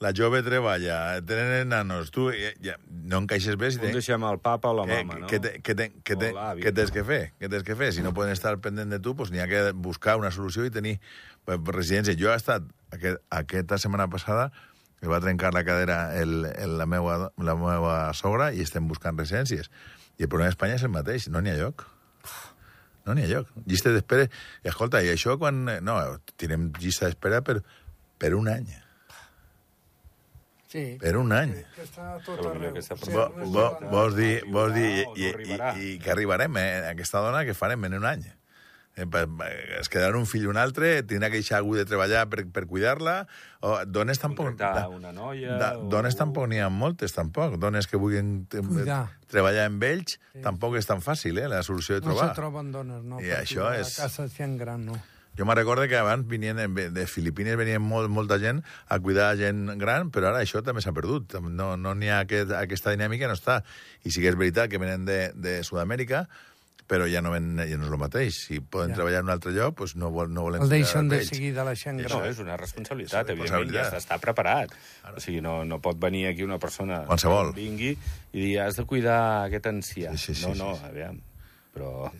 la, 0.00 0.12
jove 0.16 0.42
treballa, 0.44 1.20
tenen 1.24 1.70
nanos, 1.72 2.10
tu 2.10 2.28
ja, 2.34 2.50
ja, 2.62 2.74
no 2.90 3.22
encaixes 3.24 3.56
bé 3.56 3.70
si 3.70 3.78
On 3.80 3.86
tens... 3.86 3.96
deixem 4.00 4.26
el 4.28 4.38
papa 4.44 4.70
o 4.74 4.76
la 4.80 4.84
Què, 4.90 4.98
mama, 5.04 5.20
no? 5.22 5.30
què, 5.30 5.40
te- 5.40 5.54
què, 5.62 5.76
te- 5.78 5.90
què, 6.04 6.18
te- 6.20 6.32
O 6.34 6.36
l'avi. 6.36 6.62
què 6.66 6.74
tens 6.74 6.92
que 6.92 7.04
fer? 7.06 7.20
Què 7.40 7.48
tens 7.52 7.64
que 7.64 7.76
fer? 7.78 7.92
Si 7.96 8.02
no 8.04 8.12
poden 8.16 8.34
estar 8.34 8.56
pendent 8.60 8.90
de 8.92 8.98
tu, 9.00 9.14
doncs 9.14 9.32
n'hi 9.32 9.40
ha 9.40 9.48
que 9.48 9.62
buscar 9.72 10.18
una 10.20 10.30
solució 10.34 10.66
i 10.66 10.70
tenir 10.74 10.98
pues, 11.46 11.60
residència. 11.72 12.16
Jo 12.18 12.32
he 12.34 12.36
estat, 12.36 12.66
aquest, 12.92 13.22
aquesta 13.30 13.78
setmana 13.78 14.08
passada, 14.12 14.50
que 15.00 15.08
va 15.12 15.20
trencar 15.20 15.52
la 15.54 15.62
cadera 15.64 16.16
el, 16.18 16.44
el, 16.56 16.76
la, 16.78 16.86
meva, 16.88 17.30
la 17.36 17.54
meva 17.54 17.96
sogra 18.16 18.50
i 18.56 18.62
estem 18.64 18.86
buscant 18.88 19.16
residències. 19.20 19.68
I 20.16 20.24
el 20.24 20.28
problema 20.32 20.48
d'Espanya 20.48 20.78
és 20.78 20.84
el 20.86 20.92
mateix, 20.94 21.26
no 21.28 21.40
n'hi 21.44 21.52
ha 21.52 21.58
lloc. 21.60 21.84
No 23.06 23.14
n'hi 23.14 23.26
ha 23.26 23.30
lloc. 23.30 23.52
Llista 23.66 23.92
d'espera... 23.94 24.26
I 24.64 24.72
escolta, 24.72 25.02
i 25.04 25.12
això 25.12 25.36
quan... 25.40 25.64
No, 25.86 25.96
tenim 26.40 26.72
llista 26.80 27.06
d'espera 27.06 27.42
per, 27.46 27.60
per 28.18 28.34
un 28.38 28.50
any. 28.52 28.66
Sí. 30.66 30.84
Per 31.00 31.14
un 31.16 31.30
any. 31.32 31.54
Que 31.76 31.84
està 31.86 32.16
tot 32.26 32.42
arreu. 32.50 32.74
Sí, 32.82 33.14
vols 33.92 34.16
dir, 34.18 34.32
vols 34.52 34.74
dir 34.74 34.88
i, 35.14 35.30
i, 35.30 35.60
i 35.86 35.92
que 36.02 36.10
arribarem, 36.12 36.58
eh? 36.60 36.70
Aquesta 36.90 37.22
dona 37.24 37.44
que 37.46 37.54
farem 37.56 37.86
en 37.88 37.96
un 38.00 38.08
any. 38.10 38.26
Eh, 38.98 39.04
pa- 39.04 39.26
es 39.78 39.90
quedarà 39.92 40.16
un 40.16 40.24
fill 40.24 40.46
i 40.46 40.48
un 40.48 40.56
altre, 40.56 41.02
tindrà 41.04 41.28
que 41.28 41.36
deixar 41.36 41.58
algú 41.58 41.74
de 41.76 41.84
treballar 41.84 42.22
per, 42.32 42.46
per 42.48 42.62
cuidar-la, 42.64 43.26
o 43.60 43.74
dones 43.84 44.16
tampoc... 44.22 44.46
Contractar 44.54 44.86
una 44.88 45.10
noia 45.12 45.58
Da, 45.60 45.68
o 45.76 45.84
dones 45.92 46.14
algú. 46.14 46.22
tampoc 46.22 46.46
n'hi 46.48 46.62
ha 46.64 46.70
moltes, 46.72 47.12
tampoc. 47.12 47.58
Dones 47.60 47.86
que 47.92 48.00
vulguin 48.00 48.46
eh, 48.56 48.62
Cuidar. 48.64 49.02
treballar 49.28 49.66
amb 49.68 49.84
ells, 49.84 50.16
tampoc 50.42 50.78
és 50.80 50.88
tan 50.88 51.04
fàcil, 51.04 51.36
eh, 51.42 51.44
la 51.52 51.60
solució 51.62 51.98
de 51.98 52.06
No 52.06 52.14
trobar. 52.14 52.30
se 52.32 52.40
troben 52.40 52.72
dones, 52.72 53.04
no? 53.04 53.20
I 53.20 53.34
això 53.36 53.68
és- 53.76 53.98
La 53.98 54.06
casa 54.08 54.28
gent 54.32 54.56
gran, 54.58 54.86
no. 54.88 54.96
Jo 55.36 55.44
me 55.44 55.54
recordo 55.54 55.84
que 55.86 55.98
abans 56.00 56.24
venien, 56.26 56.56
de 56.56 56.88
de 56.88 57.06
Filipines 57.06 57.58
venien 57.60 57.82
molt, 57.84 58.08
molta 58.08 58.38
gent 58.40 58.62
a 58.88 58.98
cuidar 58.98 59.36
gent 59.36 59.76
gran, 59.76 60.08
però 60.10 60.30
ara 60.32 60.40
això 60.40 60.62
també 60.64 60.80
s'ha 60.80 60.94
perdut. 60.96 61.34
No 61.44 61.76
no 61.76 61.92
n'hi 61.94 62.08
ha 62.08 62.20
aquest, 62.24 62.50
aquesta 62.56 62.96
dinàmica, 62.96 63.28
no 63.28 63.34
està. 63.36 63.60
I 64.04 64.10
sí 64.10 64.22
que 64.24 64.30
és 64.32 64.40
veritat 64.40 64.70
que 64.72 64.78
venen 64.80 65.04
de, 65.04 65.32
de 65.36 65.58
Sud-amèrica, 65.68 66.24
però 66.86 67.06
ja 67.10 67.20
no, 67.22 67.32
ven, 67.34 67.56
ja 67.58 67.76
no 67.76 67.84
és 67.86 67.90
el 67.92 67.98
mateix. 67.98 68.36
Si 68.46 68.60
poden 68.60 68.90
Ja. 68.90 69.00
treballar 69.00 69.20
en 69.20 69.26
un 69.26 69.30
altre 69.34 69.52
lloc, 69.52 69.78
doncs 69.78 69.96
no, 69.96 70.10
vol, 70.14 70.28
no 70.32 70.42
volem 70.46 70.62
El 70.62 70.68
deixen 70.70 71.08
de 71.08 71.16
d'ells. 71.16 71.28
seguida 71.28 71.64
la 71.64 71.74
gent 71.74 72.00
No, 72.00 72.08
gran. 72.08 72.28
és 72.30 72.38
una 72.38 72.56
responsabilitat, 72.56 73.30
És 73.30 73.38
una 73.40 73.58
evidentment, 73.58 73.90
ja 73.92 73.98
està 73.98 74.18
preparat. 74.22 74.70
O 75.16 75.20
sigui, 75.20 75.40
no, 75.40 75.64
no 75.64 75.80
pot 75.82 75.98
venir 75.98 76.26
aquí 76.28 76.42
una 76.44 76.58
persona... 76.58 77.04
Qualsevol. 77.06 77.54
que 77.54 77.60
Vingui 77.60 77.96
i 78.32 78.40
dir, 78.40 78.60
has 78.60 78.76
de 78.76 78.84
cuidar 78.84 79.46
aquest 79.46 79.66
ancià. 79.66 80.12
Sí, 80.16 80.32
sí, 80.32 80.34
sí, 80.34 80.46
no, 80.46 80.52
sí, 80.54 80.58
no, 80.60 80.76
sí. 80.76 80.84
aviam, 80.84 81.20
però 81.74 82.10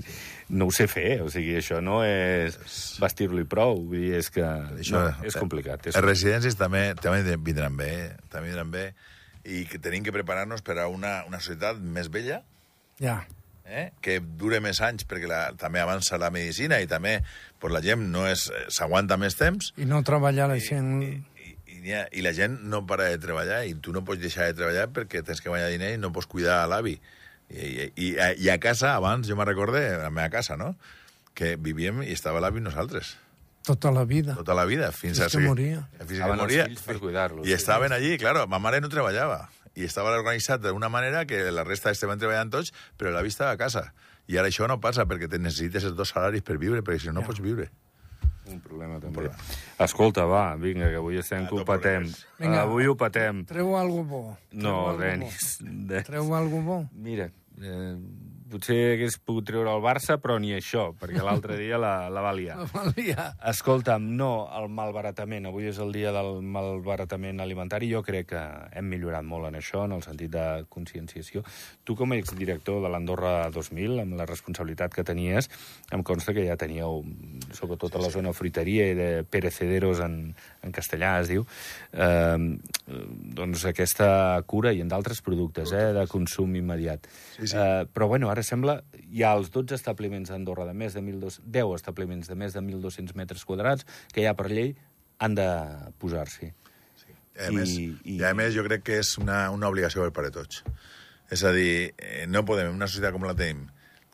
no 0.48 0.66
ho 0.66 0.70
sé 0.74 0.86
fer, 0.86 1.22
o 1.22 1.30
sigui, 1.30 1.54
això 1.56 1.80
no 1.80 2.02
és 2.04 2.58
vestir-lo 3.00 3.40
i 3.40 3.44
prou, 3.48 3.78
vull 3.86 4.02
dir, 4.02 4.14
és 4.18 4.28
que 4.30 4.42
Això, 4.42 4.98
no, 4.98 5.24
és 5.24 5.34
complicat. 5.38 5.86
És... 5.86 5.94
Les 5.94 6.04
residències 6.04 6.56
també, 6.58 6.94
també 7.00 7.36
vindran 7.38 7.76
bé, 7.76 8.16
també 8.28 8.48
vindran 8.50 8.70
bé, 8.70 8.94
i 9.46 9.64
que 9.64 9.78
tenim 9.78 10.02
que 10.02 10.12
preparar-nos 10.12 10.60
per 10.66 10.76
a 10.82 10.88
una, 10.88 11.22
una 11.26 11.38
societat 11.40 11.78
més 11.78 12.10
vella, 12.10 12.42
Ja. 12.98 13.26
Eh? 13.66 13.90
que 14.00 14.18
dure 14.20 14.60
més 14.64 14.80
anys, 14.80 15.04
perquè 15.06 15.26
la, 15.30 15.52
també 15.58 15.80
avança 15.82 16.18
la 16.18 16.30
medicina 16.30 16.78
i 16.80 16.86
també 16.86 17.18
pues, 17.58 17.72
la 17.74 17.80
gent 17.82 18.06
no 18.12 18.26
eh, 18.28 18.34
s'aguanta 18.70 19.16
més 19.18 19.36
temps, 19.36 19.72
I 19.76 19.84
no 19.90 20.02
treballar 20.06 20.48
la 20.52 20.58
gent... 20.62 21.02
i, 21.02 21.12
i, 21.66 21.80
n'hi 21.82 21.92
ha- 21.98 22.06
i 22.12 22.22
la 22.24 22.32
gent 22.36 22.60
no 22.70 22.84
para 22.86 23.10
de 23.12 23.18
treballar 23.22 23.64
i 23.66 23.74
tu 23.74 23.92
no 23.92 24.04
pots 24.06 24.22
deixar 24.22 24.46
de 24.50 24.54
treballar 24.58 24.88
perquè 24.94 25.22
tens 25.26 25.40
que 25.42 25.50
guanyar 25.52 25.68
diner 25.74 25.92
i 25.94 25.98
no 26.02 26.12
pots 26.14 26.26
cuidar 26.30 26.62
a 26.64 26.70
l'avi. 26.70 26.96
I, 27.50 27.58
i, 27.62 27.90
i, 27.94 28.08
a- 28.18 28.32
I 28.34 28.48
a 28.50 28.58
casa, 28.58 28.94
abans, 28.96 29.28
jo 29.28 29.36
me 29.38 29.44
recorde, 29.46 29.84
a 29.94 30.02
la 30.08 30.10
meva 30.10 30.30
casa, 30.32 30.56
no?, 30.58 30.72
que 31.36 31.56
vivíem 31.60 32.00
i 32.06 32.14
estava 32.16 32.40
l'avi 32.40 32.62
nosaltres, 32.64 33.16
Tota 33.66 33.90
la 33.90 34.04
vida. 34.06 34.36
tota 34.38 34.54
la 34.54 34.62
vida, 34.64 34.92
fins, 34.94 35.18
Fins 35.18 35.26
a... 35.26 35.38
que 35.38 35.42
moria. 35.44 35.80
Fins 35.98 36.06
que 36.08 36.14
Estaven 36.14 36.32
els 36.38 36.40
moria. 36.44 36.64
fills 36.70 36.82
per 36.86 36.94
cuidar-los. 37.02 37.46
I 37.48 37.52
estaven 37.56 37.92
allí, 37.92 38.12
claro, 38.16 38.46
ma 38.46 38.60
mare 38.62 38.78
no 38.80 38.88
treballava. 38.88 39.48
I 39.76 39.84
estava 39.84 40.14
organitzat 40.16 40.62
d'una 40.64 40.88
manera 40.88 41.24
que 41.28 41.50
la 41.52 41.64
resta 41.64 41.90
estaven 41.92 42.18
treballant 42.18 42.50
tots, 42.50 42.72
però 42.96 43.10
l'avi 43.12 43.28
estava 43.28 43.52
a 43.52 43.58
casa. 43.60 43.92
I 44.26 44.38
ara 44.40 44.48
això 44.48 44.66
no 44.66 44.80
passa 44.80 45.04
perquè 45.06 45.28
te 45.30 45.38
necessites 45.38 45.84
els 45.84 45.94
dos 45.96 46.10
salaris 46.14 46.42
per 46.42 46.56
viure, 46.58 46.82
perquè 46.82 47.04
si 47.04 47.12
no, 47.12 47.20
no 47.20 47.26
pots 47.26 47.40
viure. 47.44 47.68
Un 48.46 48.60
problema, 48.62 49.00
també. 49.02 49.12
problema. 49.12 49.36
Escolta, 49.82 50.24
va, 50.24 50.54
vinga, 50.56 50.88
que 50.88 50.96
avui 51.00 51.18
estem 51.18 51.44
Ah, 51.44 51.48
que 51.48 51.54
ho 51.56 51.64
patem. 51.64 52.04
problemes. 52.06 52.26
Vinga. 52.38 52.62
Avui 52.62 52.86
ho 52.86 52.94
patem. 52.96 53.44
Treu 53.44 53.76
algo 53.76 54.04
bo. 54.04 54.38
Treu 54.50 54.62
No, 54.62 54.96
Denis. 54.96 55.58
Bo. 55.60 56.02
Treu 56.06 56.34
algo 56.34 56.62
bo. 56.62 56.88
Mira, 56.94 57.30
eh, 57.60 57.96
potser 58.50 58.76
hagués 58.94 59.16
pogut 59.18 59.46
treure 59.48 59.72
el 59.72 59.82
Barça, 59.84 60.16
però 60.22 60.36
ni 60.42 60.52
això, 60.56 60.88
perquè 60.98 61.22
l'altre 61.24 61.56
dia 61.62 61.78
la, 61.80 62.08
la 62.12 62.22
va 62.24 62.32
liar. 62.36 62.58
Valia. 62.72 63.28
Escolta'm, 63.50 64.08
no, 64.18 64.46
el 64.58 64.68
malbaratament. 64.72 65.48
Avui 65.50 65.68
és 65.70 65.80
el 65.82 65.92
dia 65.94 66.12
del 66.14 66.40
malbaratament 66.42 67.42
alimentari. 67.42 67.90
Jo 67.92 68.02
crec 68.06 68.30
que 68.34 68.42
hem 68.76 68.88
millorat 68.90 69.26
molt 69.26 69.50
en 69.50 69.58
això, 69.58 69.84
en 69.86 69.96
el 69.96 70.04
sentit 70.06 70.32
de 70.34 70.46
conscienciació. 70.72 71.44
Tu, 71.84 71.96
com 71.98 72.12
a 72.12 72.20
exdirector 72.20 72.82
de 72.84 72.92
l'Andorra 72.92 73.50
2000, 73.54 74.00
amb 74.04 74.18
la 74.18 74.28
responsabilitat 74.28 74.94
que 74.94 75.06
tenies, 75.06 75.50
em 75.94 76.04
consta 76.06 76.34
que 76.36 76.46
ja 76.46 76.58
teníeu, 76.60 77.02
sobretot 77.56 77.96
a 77.96 78.02
la 78.02 78.12
zona 78.14 78.34
fruiteria 78.36 78.90
i 78.90 78.98
de 78.98 79.10
perecederos 79.28 80.02
en, 80.04 80.18
en 80.62 80.74
castellà, 80.74 81.16
es 81.22 81.30
diu, 81.30 81.46
eh, 81.92 82.38
doncs 83.36 83.66
aquesta 83.70 84.08
cura 84.46 84.72
i 84.74 84.82
en 84.84 84.90
d'altres 84.90 85.22
productes 85.24 85.72
eh, 85.74 85.90
de 85.96 86.06
consum 86.10 86.54
immediat. 86.58 87.06
Sí, 87.36 87.46
sí. 87.46 87.56
Eh, 87.56 87.86
però, 87.92 88.08
bueno, 88.10 88.30
ara 88.30 88.35
sembla 88.42 88.80
hi 89.12 89.22
ha 89.22 89.32
els 89.38 89.50
12 89.54 89.74
establiments 89.74 90.28
d'Andorra 90.32 90.66
de 90.66 90.74
més 90.74 90.94
de 90.94 91.00
1.200, 91.00 91.40
10 91.46 91.74
establiments 91.78 92.28
de 92.28 92.34
més 92.36 92.52
de 92.52 92.60
1.200 92.60 93.14
metres 93.16 93.44
quadrats 93.44 93.86
que 94.12 94.22
ja 94.24 94.34
per 94.34 94.48
llei 94.50 94.74
han 95.18 95.34
de 95.38 95.46
posar-s'hi. 95.98 96.52
I 97.36 97.40
a, 97.40 97.50
I- 97.50 97.54
més, 97.56 97.70
i- 97.78 97.96
i... 98.16 98.18
A 98.24 98.34
més, 98.34 98.54
jo 98.56 98.64
crec 98.64 98.82
que 98.84 98.98
és 99.02 99.14
una, 99.20 99.50
una 99.52 99.68
obligació 99.68 100.04
per 100.12 100.24
de 100.28 100.30
tots. 100.34 100.62
És 101.30 101.42
a 101.44 101.50
dir, 101.52 101.92
eh, 101.98 102.26
no 102.28 102.44
podem, 102.48 102.68
en 102.70 102.76
una 102.78 102.86
societat 102.88 103.12
com 103.16 103.24
la 103.28 103.34
tenim, 103.36 103.66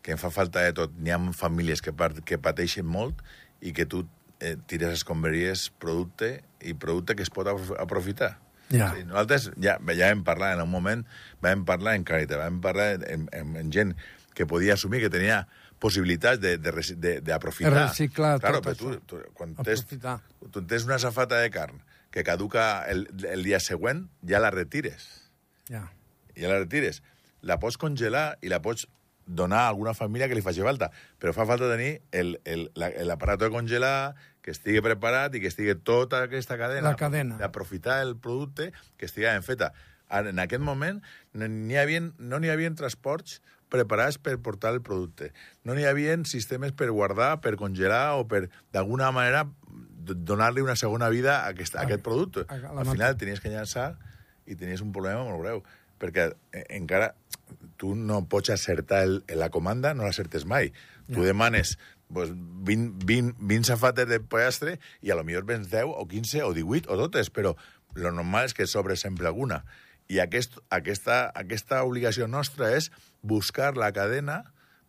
que 0.02 0.12
en 0.14 0.18
fa 0.18 0.30
falta 0.34 0.62
de 0.64 0.72
tot, 0.74 0.94
n'hi 0.98 1.12
ha 1.14 1.18
famílies 1.36 1.82
que, 1.82 1.92
part, 1.94 2.18
que 2.26 2.38
pateixen 2.42 2.86
molt 2.86 3.20
i 3.62 3.70
que 3.76 3.86
tu 3.86 4.00
eh, 4.40 4.56
tires 4.66 4.96
escombraries 4.96 5.68
producte 5.78 6.40
i 6.66 6.74
producte 6.74 7.14
que 7.14 7.22
es 7.22 7.30
pot 7.30 7.46
aprof- 7.46 7.76
aprofitar. 7.78 8.32
Ja. 8.72 8.90
Sí, 8.96 9.04
nosaltres 9.04 9.50
ja, 9.60 9.76
ja 9.94 10.08
vam 10.14 10.24
parlar 10.24 10.54
en 10.56 10.62
un 10.64 10.70
moment, 10.72 11.06
vam 11.44 11.64
parlar 11.68 11.94
en 11.98 12.04
Caritat, 12.08 12.38
vam 12.40 12.60
parlar 12.64 13.02
en, 13.06 13.28
en, 13.32 13.56
en 13.60 13.72
gent 13.72 13.94
que 14.34 14.46
podia 14.48 14.74
assumir 14.74 15.00
que 15.04 15.10
tenia 15.12 15.46
possibilitats 15.82 16.40
de- 16.40 16.56
de 16.58 16.72
reci- 16.72 16.96
de- 16.96 17.20
d'aprofitar. 17.20 17.88
Reciclar 17.90 18.38
claro, 18.40 18.60
tot 18.62 18.78
però 18.78 18.78
tu, 18.78 19.00
tu, 19.06 19.20
quan 19.34 19.52
tens, 19.66 19.82
tu 20.52 20.62
tens 20.64 20.84
una 20.88 20.98
safata 21.02 21.40
de 21.42 21.50
carn 21.50 21.82
que 22.10 22.22
caduca 22.24 22.84
el, 22.88 23.08
el 23.28 23.42
dia 23.44 23.58
següent, 23.60 24.06
ja 24.28 24.38
la 24.40 24.50
retires. 24.50 25.30
Ja. 25.68 25.90
Ja 26.36 26.48
la 26.48 26.58
retires. 26.62 27.02
La 27.42 27.58
pots 27.58 27.76
congelar 27.76 28.38
i 28.40 28.48
la 28.52 28.60
pots 28.62 28.86
donar 29.26 29.60
a 29.60 29.68
alguna 29.68 29.94
família 29.94 30.28
que 30.28 30.34
li 30.34 30.42
faci 30.42 30.60
falta, 30.62 30.90
però 31.20 31.32
fa 31.32 31.46
falta 31.46 31.68
tenir 31.70 32.02
el- 32.12 32.40
el- 32.44 32.70
la- 32.74 32.90
l'aparato 33.04 33.44
de 33.44 33.50
congelar, 33.50 34.14
que 34.42 34.50
estigui 34.50 34.80
preparat 34.82 35.34
i 35.34 35.40
que 35.40 35.46
estigui 35.46 35.74
tota 35.76 36.22
aquesta 36.24 36.58
cadena. 36.58 36.90
La 36.90 36.96
cadena. 36.96 37.36
D'aprofitar 37.38 38.00
el 38.02 38.16
producte 38.16 38.72
que 38.96 39.06
estigui 39.06 39.26
ben 39.30 39.42
feta. 39.42 39.72
En 40.10 40.38
aquest 40.42 40.60
moment 40.60 41.00
no 41.32 41.46
n'hi 41.48 41.76
havia, 41.76 42.00
no 42.18 42.38
n'hi 42.40 42.50
havia 42.50 42.74
transports 42.74 43.40
preparats 43.70 44.18
per 44.18 44.36
portar 44.42 44.74
el 44.74 44.82
producte. 44.82 45.32
No 45.64 45.74
n'hi 45.74 45.86
havia 45.86 46.18
sistemes 46.24 46.72
per 46.72 46.90
guardar, 46.90 47.40
per 47.40 47.54
congelar 47.56 48.18
o 48.18 48.26
per, 48.28 48.50
d'alguna 48.72 49.10
manera, 49.12 49.46
donar-li 50.02 50.60
una 50.60 50.76
segona 50.76 51.08
vida 51.08 51.44
a 51.44 51.48
aquest, 51.54 51.76
a 51.76 51.82
aquest 51.86 52.02
producte. 52.02 52.44
a 52.48 52.58
la 52.58 52.80
Al 52.82 52.86
final 52.90 53.16
tenies 53.16 53.40
que 53.40 53.48
llançar 53.48 53.96
i 54.44 54.56
tenies 54.56 54.82
un 54.82 54.92
problema 54.92 55.22
molt 55.24 55.40
greu, 55.40 55.62
perquè 56.02 56.32
eh, 56.52 56.66
encara 56.76 57.14
tu 57.76 57.94
no 57.96 58.22
pots 58.28 58.52
acertar 58.54 59.02
el, 59.06 59.20
la 59.38 59.50
comanda, 59.50 59.94
no 59.94 60.06
l'acertes 60.06 60.46
mai. 60.48 60.72
Tu 61.12 61.24
demanes 61.24 61.76
pues, 62.12 62.30
20, 62.32 63.04
20, 63.06 63.36
20 63.40 63.68
safates 63.72 64.08
de 64.08 64.20
pollastre 64.20 64.78
i 65.00 65.10
a 65.10 65.16
lo 65.18 65.24
millor 65.24 65.44
vens 65.48 65.70
10 65.70 65.92
o 65.92 66.06
15 66.08 66.44
o 66.46 66.52
18 66.54 66.92
o 66.92 66.98
totes, 67.00 67.30
però 67.30 67.56
lo 67.94 68.12
normal 68.12 68.48
és 68.48 68.54
que 68.56 68.66
sobre 68.66 68.96
sempre 68.96 69.28
alguna. 69.28 69.62
I 70.08 70.20
aquest, 70.20 70.58
aquesta, 70.70 71.24
aquesta 71.34 71.82
obligació 71.88 72.28
nostra 72.28 72.72
és 72.76 72.90
buscar 73.22 73.76
la 73.76 73.92
cadena 73.96 74.42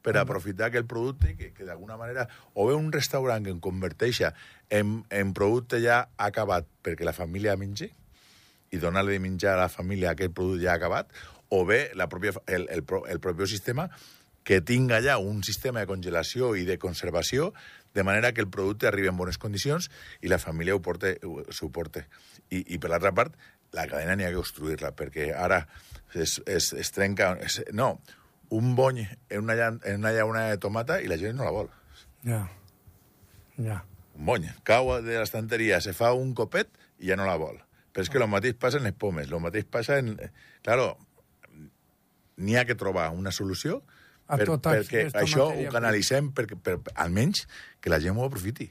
per 0.04 0.18
aprofitar 0.20 0.68
aquell 0.68 0.86
producte 0.90 1.34
que, 1.40 1.54
que 1.56 1.66
d'alguna 1.66 1.96
manera 1.98 2.28
o 2.54 2.68
bé 2.68 2.76
un 2.76 2.92
restaurant 2.92 3.46
que 3.46 3.54
en 3.54 3.62
converteixa 3.64 4.34
en, 4.70 5.04
en 5.10 5.32
producte 5.34 5.80
ja 5.80 6.10
acabat 6.20 6.68
perquè 6.84 7.08
la 7.08 7.16
família 7.16 7.56
mengi 7.56 7.88
i 8.74 8.82
donar-li 8.82 9.16
de 9.16 9.24
menjar 9.24 9.54
a 9.56 9.64
la 9.64 9.72
família 9.72 10.12
aquest 10.12 10.34
producte 10.36 10.66
ja 10.66 10.74
acabat, 10.76 11.12
o 11.54 11.64
bé 11.70 11.92
la 11.94 12.10
pròpia, 12.10 12.34
el, 12.48 12.66
el, 12.74 12.84
el 13.14 13.20
propi 13.22 13.48
sistema 13.48 13.90
que 14.44 14.60
tinga 14.62 15.00
ja 15.06 15.20
un 15.22 15.44
sistema 15.46 15.84
de 15.84 15.88
congelació 15.88 16.54
i 16.60 16.66
de 16.68 16.80
conservació 16.82 17.54
de 17.94 18.04
manera 18.04 18.34
que 18.34 18.42
el 18.42 18.50
producte 18.50 18.90
arribi 18.90 19.12
en 19.12 19.20
bones 19.20 19.38
condicions 19.38 19.90
i 20.22 20.32
la 20.32 20.42
família 20.42 20.76
ho 20.76 20.82
porte, 20.82 21.20
ho 21.24 21.46
suporte. 21.54 22.08
I, 22.50 22.64
i 22.74 22.80
per 22.82 22.90
l'altra 22.92 23.14
part, 23.16 23.38
la 23.74 23.86
cadena 23.88 24.18
n'hi 24.18 24.26
ha 24.26 24.34
que 24.34 24.42
construir-la, 24.42 24.92
perquè 24.98 25.30
ara 25.38 25.64
es, 26.14 26.40
es, 26.50 26.74
es 26.74 26.92
trenca... 26.92 27.36
Es, 27.42 27.62
no, 27.72 28.00
un 28.54 28.76
bony 28.76 29.06
en 29.30 29.46
una, 29.46 29.70
en 29.70 30.02
una 30.02 30.12
llauna 30.14 30.48
de 30.50 30.58
tomata 30.62 31.00
i 31.02 31.08
la 31.10 31.18
gent 31.22 31.38
no 31.38 31.46
la 31.46 31.54
vol. 31.54 31.70
Ja. 32.26 32.44
Ja. 33.62 33.80
Un 34.18 34.26
bony. 34.26 34.50
Cau 34.66 34.92
de 35.06 35.22
l'estanteria, 35.22 35.80
se 35.82 35.94
fa 35.98 36.12
un 36.18 36.34
copet 36.38 36.70
i 37.00 37.14
ja 37.14 37.18
no 37.18 37.30
la 37.30 37.38
vol. 37.38 37.62
Però 37.94 38.06
és 38.06 38.10
que 38.10 38.18
el 38.18 38.30
mateix 38.30 38.58
passa 38.58 38.82
en 38.82 38.90
les 38.90 38.98
pomes, 38.98 39.30
el 39.30 39.42
mateix 39.42 39.70
passa 39.70 40.02
en... 40.02 40.16
Claro, 40.66 40.96
n'hi 42.38 42.58
ha 42.58 42.66
que 42.66 42.78
trobar 42.80 43.10
una 43.14 43.32
solució 43.32 43.82
A 44.28 44.38
per, 44.40 44.48
tota 44.48 44.78
perquè 44.78 45.10
això 45.12 45.50
matèria 45.50 45.70
ho 45.70 45.74
canalitzem 45.74 46.32
perquè, 46.36 46.58
per, 46.58 46.80
almenys 46.96 47.46
que 47.82 47.92
la 47.92 48.00
gent 48.04 48.18
ho 48.18 48.26
aprofiti. 48.26 48.70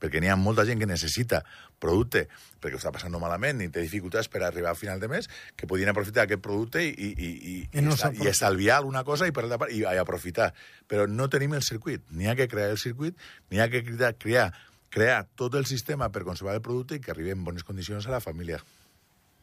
Perquè 0.00 0.20
n'hi 0.20 0.28
ha 0.28 0.36
molta 0.36 0.66
gent 0.68 0.80
que 0.80 0.88
necessita 0.88 1.42
producte 1.80 2.26
perquè 2.60 2.76
ho 2.76 2.80
està 2.80 2.92
passant 2.92 3.14
malament 3.20 3.60
i 3.62 3.68
té 3.72 3.82
dificultats 3.84 4.30
per 4.32 4.42
arribar 4.42 4.72
a 4.72 4.78
final 4.78 5.00
de 5.00 5.08
mes, 5.12 5.28
que 5.56 5.68
podien 5.70 5.92
aprofitar 5.92 6.24
aquest 6.24 6.42
producte 6.42 6.82
i, 6.82 6.90
i, 6.90 7.10
i, 7.12 7.30
i, 7.52 7.56
I 7.78 7.84
no 7.84 7.94
i, 7.94 8.24
i 8.24 8.30
estalviar 8.30 8.80
alguna 8.80 9.04
cosa 9.06 9.28
i, 9.28 9.34
per 9.36 9.46
part, 9.54 9.70
i, 9.72 9.84
i 9.84 10.00
aprofitar. 10.02 10.52
Però 10.90 11.06
no 11.06 11.28
tenim 11.32 11.54
el 11.54 11.62
circuit. 11.66 12.02
N'hi 12.10 12.30
ha 12.30 12.36
que 12.38 12.48
crear 12.50 12.72
el 12.74 12.80
circuit, 12.82 13.14
n'hi 13.52 13.62
ha 13.62 13.68
que 13.72 13.84
crear, 13.86 14.14
crear, 14.18 14.48
crear 14.90 15.20
tot 15.38 15.54
el 15.60 15.68
sistema 15.68 16.10
per 16.10 16.24
conservar 16.26 16.56
el 16.58 16.64
producte 16.64 16.98
i 16.98 17.04
que 17.04 17.14
arribi 17.14 17.36
en 17.36 17.44
bones 17.46 17.66
condicions 17.66 18.08
a 18.08 18.16
la 18.16 18.24
família. 18.24 18.62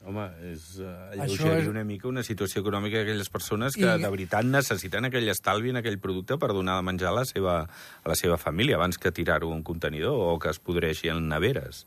Home, 0.06 0.26
és 0.52 0.80
uh, 0.84 0.88
alleugerir 1.16 1.62
és- 1.64 1.68
una 1.72 1.84
mica 1.88 2.10
una 2.10 2.24
situació 2.28 2.60
econòmica 2.62 2.98
d'aquelles 3.00 3.30
persones 3.32 3.74
que 3.78 3.86
I- 3.88 4.02
de 4.02 4.10
veritat 4.12 4.44
necessiten 4.44 5.06
aquell 5.08 5.30
estalvi 5.32 5.70
en 5.72 5.78
aquell 5.80 5.98
producte 6.00 6.36
per 6.38 6.50
donar 6.52 6.76
de 6.82 6.84
menjar 6.90 7.10
a 7.14 7.16
la 7.22 7.26
seva, 7.26 7.62
a 7.64 8.10
la 8.12 8.16
seva 8.20 8.38
família 8.38 8.76
abans 8.76 8.98
que 8.98 9.12
tirar-ho 9.16 9.48
en 9.52 9.62
un 9.62 9.64
contenidor 9.64 10.12
o 10.12 10.38
que 10.40 10.50
es 10.52 10.60
podreixi 10.60 11.08
en 11.10 11.30
neveres. 11.30 11.86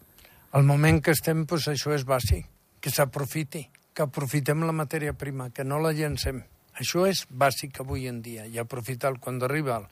Al 0.53 0.65
moment 0.65 1.03
que 1.05 1.11
estem, 1.13 1.45
doncs 1.45 1.69
això 1.69 1.93
és 1.93 2.07
bàsic, 2.09 2.47
que 2.81 2.91
s'aprofiti, 2.91 3.67
que 3.93 4.03
aprofitem 4.07 4.65
la 4.65 4.73
matèria 4.73 5.13
prima, 5.13 5.51
que 5.51 5.65
no 5.65 5.79
la 5.79 5.93
llencem. 5.93 6.43
Això 6.77 7.07
és 7.09 7.27
bàsic 7.29 7.81
avui 7.81 8.07
en 8.09 8.23
dia, 8.23 8.47
i 8.47 8.59
aprofitar 8.59 9.15
quan 9.21 9.43
arriba 9.43 9.77
el, 9.79 9.87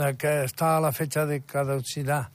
el 0.00 0.16
que 0.16 0.44
està 0.44 0.76
a 0.76 0.80
la 0.80 0.92
fetge 0.92 1.26
de 1.26 1.40
caducitat 1.44 2.28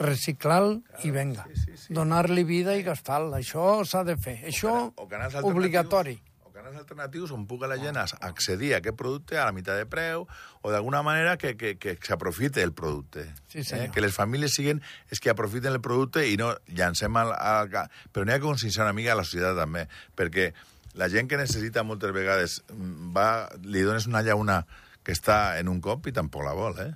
reciclar 0.00 0.64
i 1.04 1.12
venga. 1.14 1.44
Sí, 1.52 1.60
sí, 1.60 1.76
sí. 1.76 1.94
Donar-li 1.94 2.44
vida 2.48 2.74
i 2.76 2.82
gastar-la. 2.86 3.40
Això 3.40 3.84
s'ha 3.86 4.02
de 4.08 4.16
fer. 4.20 4.40
Això, 4.48 4.74
o 4.96 5.06
canals 5.10 5.36
obligatori. 5.44 6.16
O 6.46 6.52
canals 6.54 6.80
alternatius 6.80 7.34
on 7.36 7.46
puga 7.50 7.68
la 7.70 7.78
gent 7.80 8.00
accedir 8.00 8.72
a 8.74 8.80
aquest 8.80 8.96
producte 8.98 9.38
a 9.38 9.46
la 9.48 9.54
meitat 9.56 9.78
de 9.78 9.86
preu 9.90 10.26
o 10.60 10.72
d'alguna 10.72 11.04
manera 11.06 11.36
que, 11.40 11.54
que, 11.56 11.76
que 11.80 11.96
s'aprofite 12.00 12.64
el 12.64 12.72
producte. 12.72 13.28
Eh? 13.28 13.36
Sí, 13.52 13.64
senyor. 13.64 13.94
Que 13.94 14.04
les 14.04 14.16
famílies 14.16 14.56
siguin 14.56 14.82
és 15.12 15.20
que 15.20 15.32
aprofiten 15.32 15.76
el 15.76 15.84
producte 15.84 16.24
i 16.26 16.40
no 16.40 16.54
llancem 16.68 17.20
al... 17.20 17.36
al 17.36 17.70
però 18.10 18.24
n'hi 18.24 18.34
ha 18.34 18.40
que 18.40 18.48
conscienciar 18.48 18.88
una 18.88 18.96
mica 18.96 19.14
a 19.14 19.20
la 19.20 19.28
societat 19.28 19.58
també, 19.60 19.86
perquè 20.16 20.50
la 20.98 21.08
gent 21.12 21.28
que 21.30 21.38
necessita 21.38 21.84
moltes 21.86 22.12
vegades 22.16 22.60
mm, 22.72 23.12
va, 23.14 23.28
li 23.62 23.84
dones 23.86 24.08
una 24.10 24.24
llauna 24.26 24.64
que 25.04 25.14
està 25.14 25.60
en 25.60 25.70
un 25.70 25.80
cop 25.80 26.08
i 26.10 26.16
tampoc 26.16 26.44
la 26.44 26.56
vol, 26.56 26.76
eh? 26.82 26.90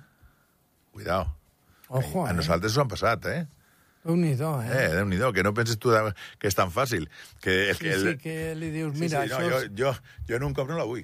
Cuidao. 0.95 1.44
Ojo, 1.89 2.25
A 2.25 2.31
eh? 2.31 2.33
nosaltres 2.33 2.71
us 2.73 2.77
han 2.81 2.87
passat, 2.91 3.25
eh? 3.27 3.45
Déu-n'hi-do, 4.05 4.51
eh? 4.61 4.69
Eh, 4.69 4.89
déu 4.93 5.05
nhi 5.09 5.17
que 5.33 5.43
no 5.43 5.53
penses 5.53 5.79
tu 5.81 5.89
que 6.39 6.47
és 6.47 6.53
tan 6.55 6.69
fàcil. 6.69 7.07
Que, 7.41 7.71
el, 7.71 7.75
Sí, 7.75 7.91
sí, 8.03 8.17
que 8.21 8.53
li 8.55 8.69
dius, 8.69 8.93
Sí, 8.93 9.01
mira, 9.01 9.23
sí, 9.23 9.29
no, 9.29 9.37
això... 9.39 9.49
jo, 9.49 9.59
és- 9.63 9.71
jo, 9.77 9.93
jo 10.29 10.35
en 10.35 10.43
un 10.43 10.53
cop 10.53 10.69
no 10.69 10.77
la 10.77 10.83
vull. 10.85 11.03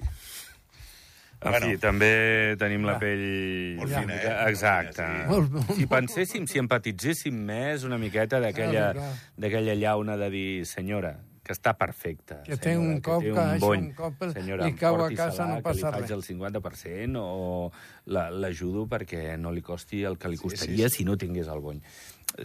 En 1.42 1.50
Bueno. 1.50 1.66
fi, 1.66 1.78
també 1.78 2.54
tenim 2.56 2.84
la 2.86 2.92
Ja. 2.92 2.98
pell... 3.00 3.74
Molt 3.76 3.90
fina, 3.90 4.14
eh? 4.14 4.50
Exacte. 4.50 5.02
Fina, 5.02 5.64
sí. 5.66 5.74
Si 5.80 5.86
penséssim, 5.90 6.46
si 6.46 6.58
empatitzéssim 6.62 7.34
més 7.34 7.82
una 7.82 7.98
miqueta 7.98 8.38
d'aquella 8.38 8.92
d'aquella 9.36 9.74
llauna 9.74 10.16
de 10.16 10.30
dir, 10.30 10.66
senyora, 10.66 11.16
que 11.42 11.52
està 11.52 11.72
perfecta. 11.78 12.40
Que 12.46 12.56
té 12.56 12.72
senyora, 12.76 12.94
un 12.94 13.00
cop, 13.02 13.22
té 13.22 13.32
que 13.32 13.32
un 13.32 13.38
això, 13.56 13.60
bony. 13.66 13.80
un 13.88 13.92
cop 13.98 14.22
li 14.22 14.32
senyora, 14.32 14.68
cau 14.78 15.00
a 15.02 15.08
casa, 15.14 15.46
no 15.48 15.56
que 15.56 15.62
passa 15.62 15.88
li 15.90 15.96
faig 15.96 16.02
res. 16.02 16.10
el 16.10 16.22
50% 16.22 17.18
o 17.22 17.72
la- 18.06 18.30
l'ajudo 18.30 18.86
perquè 18.86 19.36
no 19.38 19.50
li 19.50 19.62
costi 19.62 20.04
el 20.04 20.18
que 20.18 20.28
li 20.28 20.36
sí, 20.36 20.42
costaria 20.42 20.88
sí. 20.88 20.98
si 20.98 21.04
no 21.04 21.16
tingués 21.16 21.48
el 21.48 21.60
bony. 21.60 21.80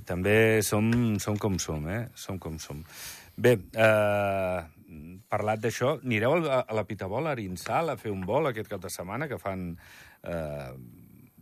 També 0.03 0.61
som, 0.63 0.89
som 1.19 1.37
com 1.37 1.59
som, 1.59 1.87
eh? 1.89 2.07
Som 2.15 2.39
com 2.39 2.57
som. 2.59 2.83
Bé, 3.37 3.53
eh, 3.73 4.61
parlat 5.29 5.59
d'això, 5.61 5.99
anireu 6.03 6.33
a 6.49 6.65
la 6.73 6.83
Pitabol 6.89 7.27
a 7.27 7.31
Arinsal 7.31 7.89
a 7.91 7.97
fer 7.97 8.11
un 8.11 8.25
vol 8.25 8.47
aquest 8.47 8.67
cap 8.67 8.81
de 8.81 8.89
setmana, 8.89 9.27
que 9.27 9.37
fan 9.37 9.77
eh, 10.23 10.71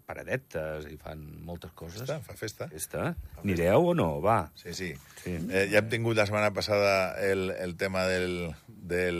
paradetes 0.06 0.86
i 0.91 0.98
fan 1.02 1.22
moltes 1.46 1.72
coses. 1.78 2.04
Festa, 2.06 2.20
fa 2.24 2.36
festa. 2.39 2.68
Festa. 2.72 3.06
Anireu 3.44 3.91
o 3.91 3.94
no? 3.98 4.10
Va. 4.24 4.52
Sí, 4.60 4.74
sí. 4.78 4.91
Sí. 5.24 5.36
Eh, 5.50 5.68
ja 5.72 5.82
hem 5.82 5.89
tingut 5.91 6.18
la 6.18 6.28
setmana 6.30 6.52
passada 6.54 7.15
el, 7.26 7.50
el 7.52 7.76
tema 7.82 8.06
del, 8.10 8.54
del, 8.68 9.20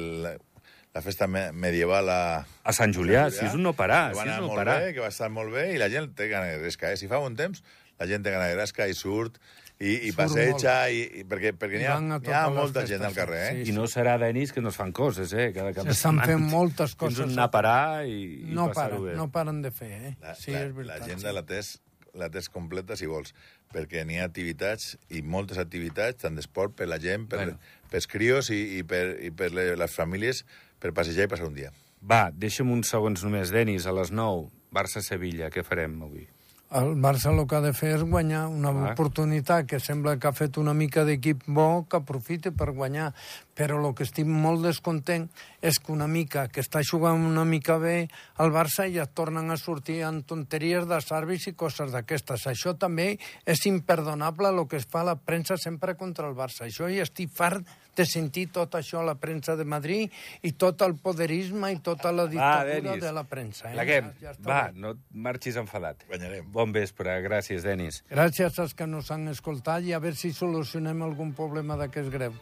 la 0.96 1.02
festa 1.02 1.28
me 1.28 1.52
medieval 1.52 2.10
a... 2.10 2.22
A 2.64 2.74
Sant 2.78 2.94
Julià, 2.96 3.28
si 3.34 3.44
és 3.48 3.58
un 3.58 3.66
no 3.66 3.74
parar, 3.76 4.14
que 4.14 4.22
va 4.22 4.24
si 4.24 4.30
és 4.30 4.32
anar 4.32 4.40
un 4.40 4.48
no 4.48 4.54
molt 4.54 4.64
parar. 4.64 4.78
bé, 4.86 4.94
que 4.96 5.04
va 5.04 5.12
estar 5.12 5.32
molt 5.34 5.52
bé, 5.54 5.66
i 5.76 5.82
la 5.82 5.90
gent 5.92 6.14
té 6.16 6.30
gana 6.32 6.54
de 6.54 6.62
gresca. 6.62 6.94
Eh? 6.94 7.02
Si 7.02 7.10
fa 7.12 7.20
bon 7.20 7.36
temps, 7.36 7.66
la 8.00 8.08
gent 8.08 8.24
té 8.24 8.32
gana 8.32 8.48
de 8.48 8.56
gresca 8.56 8.88
i 8.88 8.96
surt, 8.96 9.42
i, 9.80 10.08
i 10.08 10.12
passeja, 10.16 10.76
i, 10.90 11.02
i, 11.20 11.24
perquè, 11.28 11.52
perquè 11.60 11.80
n'hi 11.82 11.88
ha, 11.90 11.98
n'hi 12.00 12.32
ha 12.32 12.44
molta 12.50 12.82
festes, 12.82 12.90
gent 12.94 13.04
al 13.10 13.14
carrer, 13.18 13.42
eh? 13.50 13.64
sí. 13.66 13.72
I 13.72 13.76
no 13.76 13.88
serà, 13.92 14.14
Denis, 14.22 14.54
que 14.56 14.62
no 14.64 14.70
es 14.72 14.78
fan 14.80 14.94
coses, 14.96 15.34
eh? 15.36 15.50
Cada 15.56 15.74
cap 15.76 15.90
S'estan 15.90 16.22
fent 16.24 16.46
moltes 16.48 16.94
Tens 16.94 17.00
coses. 17.02 17.20
un 17.26 17.34
anar 17.36 17.50
a 17.50 17.52
parar 17.52 18.06
i, 18.08 18.16
i 18.48 18.54
No 18.56 18.70
passar-ho 18.72 19.02
bé. 19.04 19.16
no 19.20 19.28
paren 19.34 19.62
de 19.66 19.72
fer, 19.76 19.92
eh? 19.92 20.14
La, 20.24 20.34
sí, 20.40 20.52
la, 20.56 20.62
és 20.64 20.74
veritat. 20.78 21.02
L'agenda 21.04 21.34
la 21.36 21.44
tens, 21.50 21.74
la 22.16 22.30
tens 22.32 22.48
completa, 22.50 22.96
si 22.96 23.06
vols, 23.12 23.34
perquè 23.76 24.06
n'hi 24.08 24.22
ha 24.22 24.30
activitats, 24.30 24.94
i 25.12 25.20
moltes 25.22 25.60
activitats, 25.60 26.22
tant 26.24 26.36
d'esport 26.40 26.72
per 26.80 26.88
la 26.88 27.00
gent, 27.04 27.28
per, 27.28 27.42
Bueno. 27.44 27.58
pels 27.92 28.08
crios 28.08 28.50
i, 28.56 28.62
i 28.80 28.84
per, 28.88 29.18
i 29.28 29.32
per 29.36 29.52
le- 29.52 29.74
les 29.76 29.92
famílies, 29.92 30.46
per 30.80 30.94
passejar 30.96 31.28
i 31.28 31.32
passar 31.36 31.50
un 31.52 31.56
dia. 31.60 31.74
Va, 32.06 32.30
deixa'm 32.32 32.72
uns 32.72 32.88
segons 32.94 33.24
només. 33.26 33.52
Denis, 33.52 33.86
a 33.88 33.92
les 33.92 34.12
9, 34.12 34.48
Barça-Sevilla, 34.72 35.50
què 35.52 35.64
farem 35.66 36.00
avui? 36.06 36.28
El 36.74 36.96
Barça 36.98 37.30
el 37.30 37.46
que 37.48 37.56
ha 37.56 37.62
de 37.62 37.74
fer 37.78 37.92
és 37.96 38.04
guanyar 38.04 38.48
una 38.50 38.72
Clar. 38.74 38.94
oportunitat 38.94 39.68
que 39.70 39.80
sembla 39.80 40.18
que 40.18 40.28
ha 40.28 40.34
fet 40.34 40.58
una 40.58 40.74
mica 40.74 41.06
d'equip 41.06 41.44
bo, 41.46 41.86
que 41.88 41.98
aprofite 41.98 42.52
per 42.52 42.72
guanyar. 42.72 43.14
Però 43.56 43.80
el 43.80 43.94
que 43.96 44.04
estic 44.04 44.28
molt 44.28 44.66
descontent 44.66 45.30
és 45.64 45.80
que 45.80 45.94
una 45.94 46.10
mica, 46.12 46.50
que 46.52 46.60
està 46.60 46.82
jugant 46.84 47.24
una 47.24 47.46
mica 47.48 47.78
bé 47.80 47.96
el 48.44 48.52
Barça 48.52 48.86
ja 48.92 49.06
tornen 49.08 49.48
a 49.52 49.58
sortir 49.58 50.02
en 50.04 50.22
tonteries 50.28 50.88
de 50.90 51.00
servis 51.02 51.48
i 51.48 51.56
coses 51.56 51.94
d'aquestes. 51.96 52.48
Això 52.52 52.76
també 52.78 53.14
és 53.48 53.66
imperdonable 53.70 54.52
el 54.52 54.66
que 54.68 54.82
es 54.82 54.88
fa 54.92 55.06
a 55.06 55.10
la 55.12 55.16
premsa 55.16 55.56
sempre 55.58 55.96
contra 55.96 56.28
el 56.28 56.36
Barça. 56.36 56.68
Això 56.68 56.92
ja 56.92 57.08
estic 57.08 57.32
fart 57.32 57.64
de 57.96 58.06
sentir 58.06 58.50
tot 58.52 58.76
això 58.76 59.00
a 59.00 59.06
la 59.08 59.16
premsa 59.16 59.56
de 59.56 59.64
Madrid 59.64 60.12
i 60.44 60.52
tot 60.60 60.82
el 60.84 60.98
poderisme 61.00 61.72
i 61.72 61.80
tota 61.84 62.12
la 62.12 62.28
dictadura 62.28 62.98
de 63.00 63.14
la 63.16 63.24
premsa. 63.24 63.70
Eh? 63.70 63.76
Pleguem. 63.78 64.12
Ja, 64.20 64.34
ja 64.34 64.36
Va, 64.44 64.64
bé. 64.68 64.82
no 64.82 64.96
et 64.98 65.06
marxis 65.12 65.56
enfadat. 65.62 66.04
Guanyarem. 66.10 66.52
Bon 66.52 66.76
vespre, 66.76 67.16
gràcies, 67.24 67.64
Denis. 67.64 68.04
Gràcies 68.12 68.60
als 68.60 68.76
que 68.76 68.88
nos 68.88 69.12
han 69.16 69.30
escoltat 69.32 69.88
i 69.88 69.96
a 69.96 70.04
veure 70.04 70.20
si 70.20 70.34
solucionem 70.36 71.08
algun 71.08 71.32
problema 71.38 71.80
d'aquest 71.80 72.12
greu. 72.12 72.36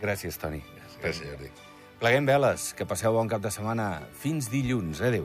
Gràcies, 0.00 0.36
Toni. 0.40 0.62
Gràcies, 1.02 1.24
Jordi. 1.30 1.50
Pleguem 2.00 2.26
veles, 2.28 2.72
que 2.76 2.84
passeu 2.88 3.14
bon 3.16 3.28
cap 3.28 3.40
de 3.40 3.50
setmana. 3.52 4.02
Fins 4.20 4.50
dilluns. 4.52 5.00
Adéu. 5.00 5.24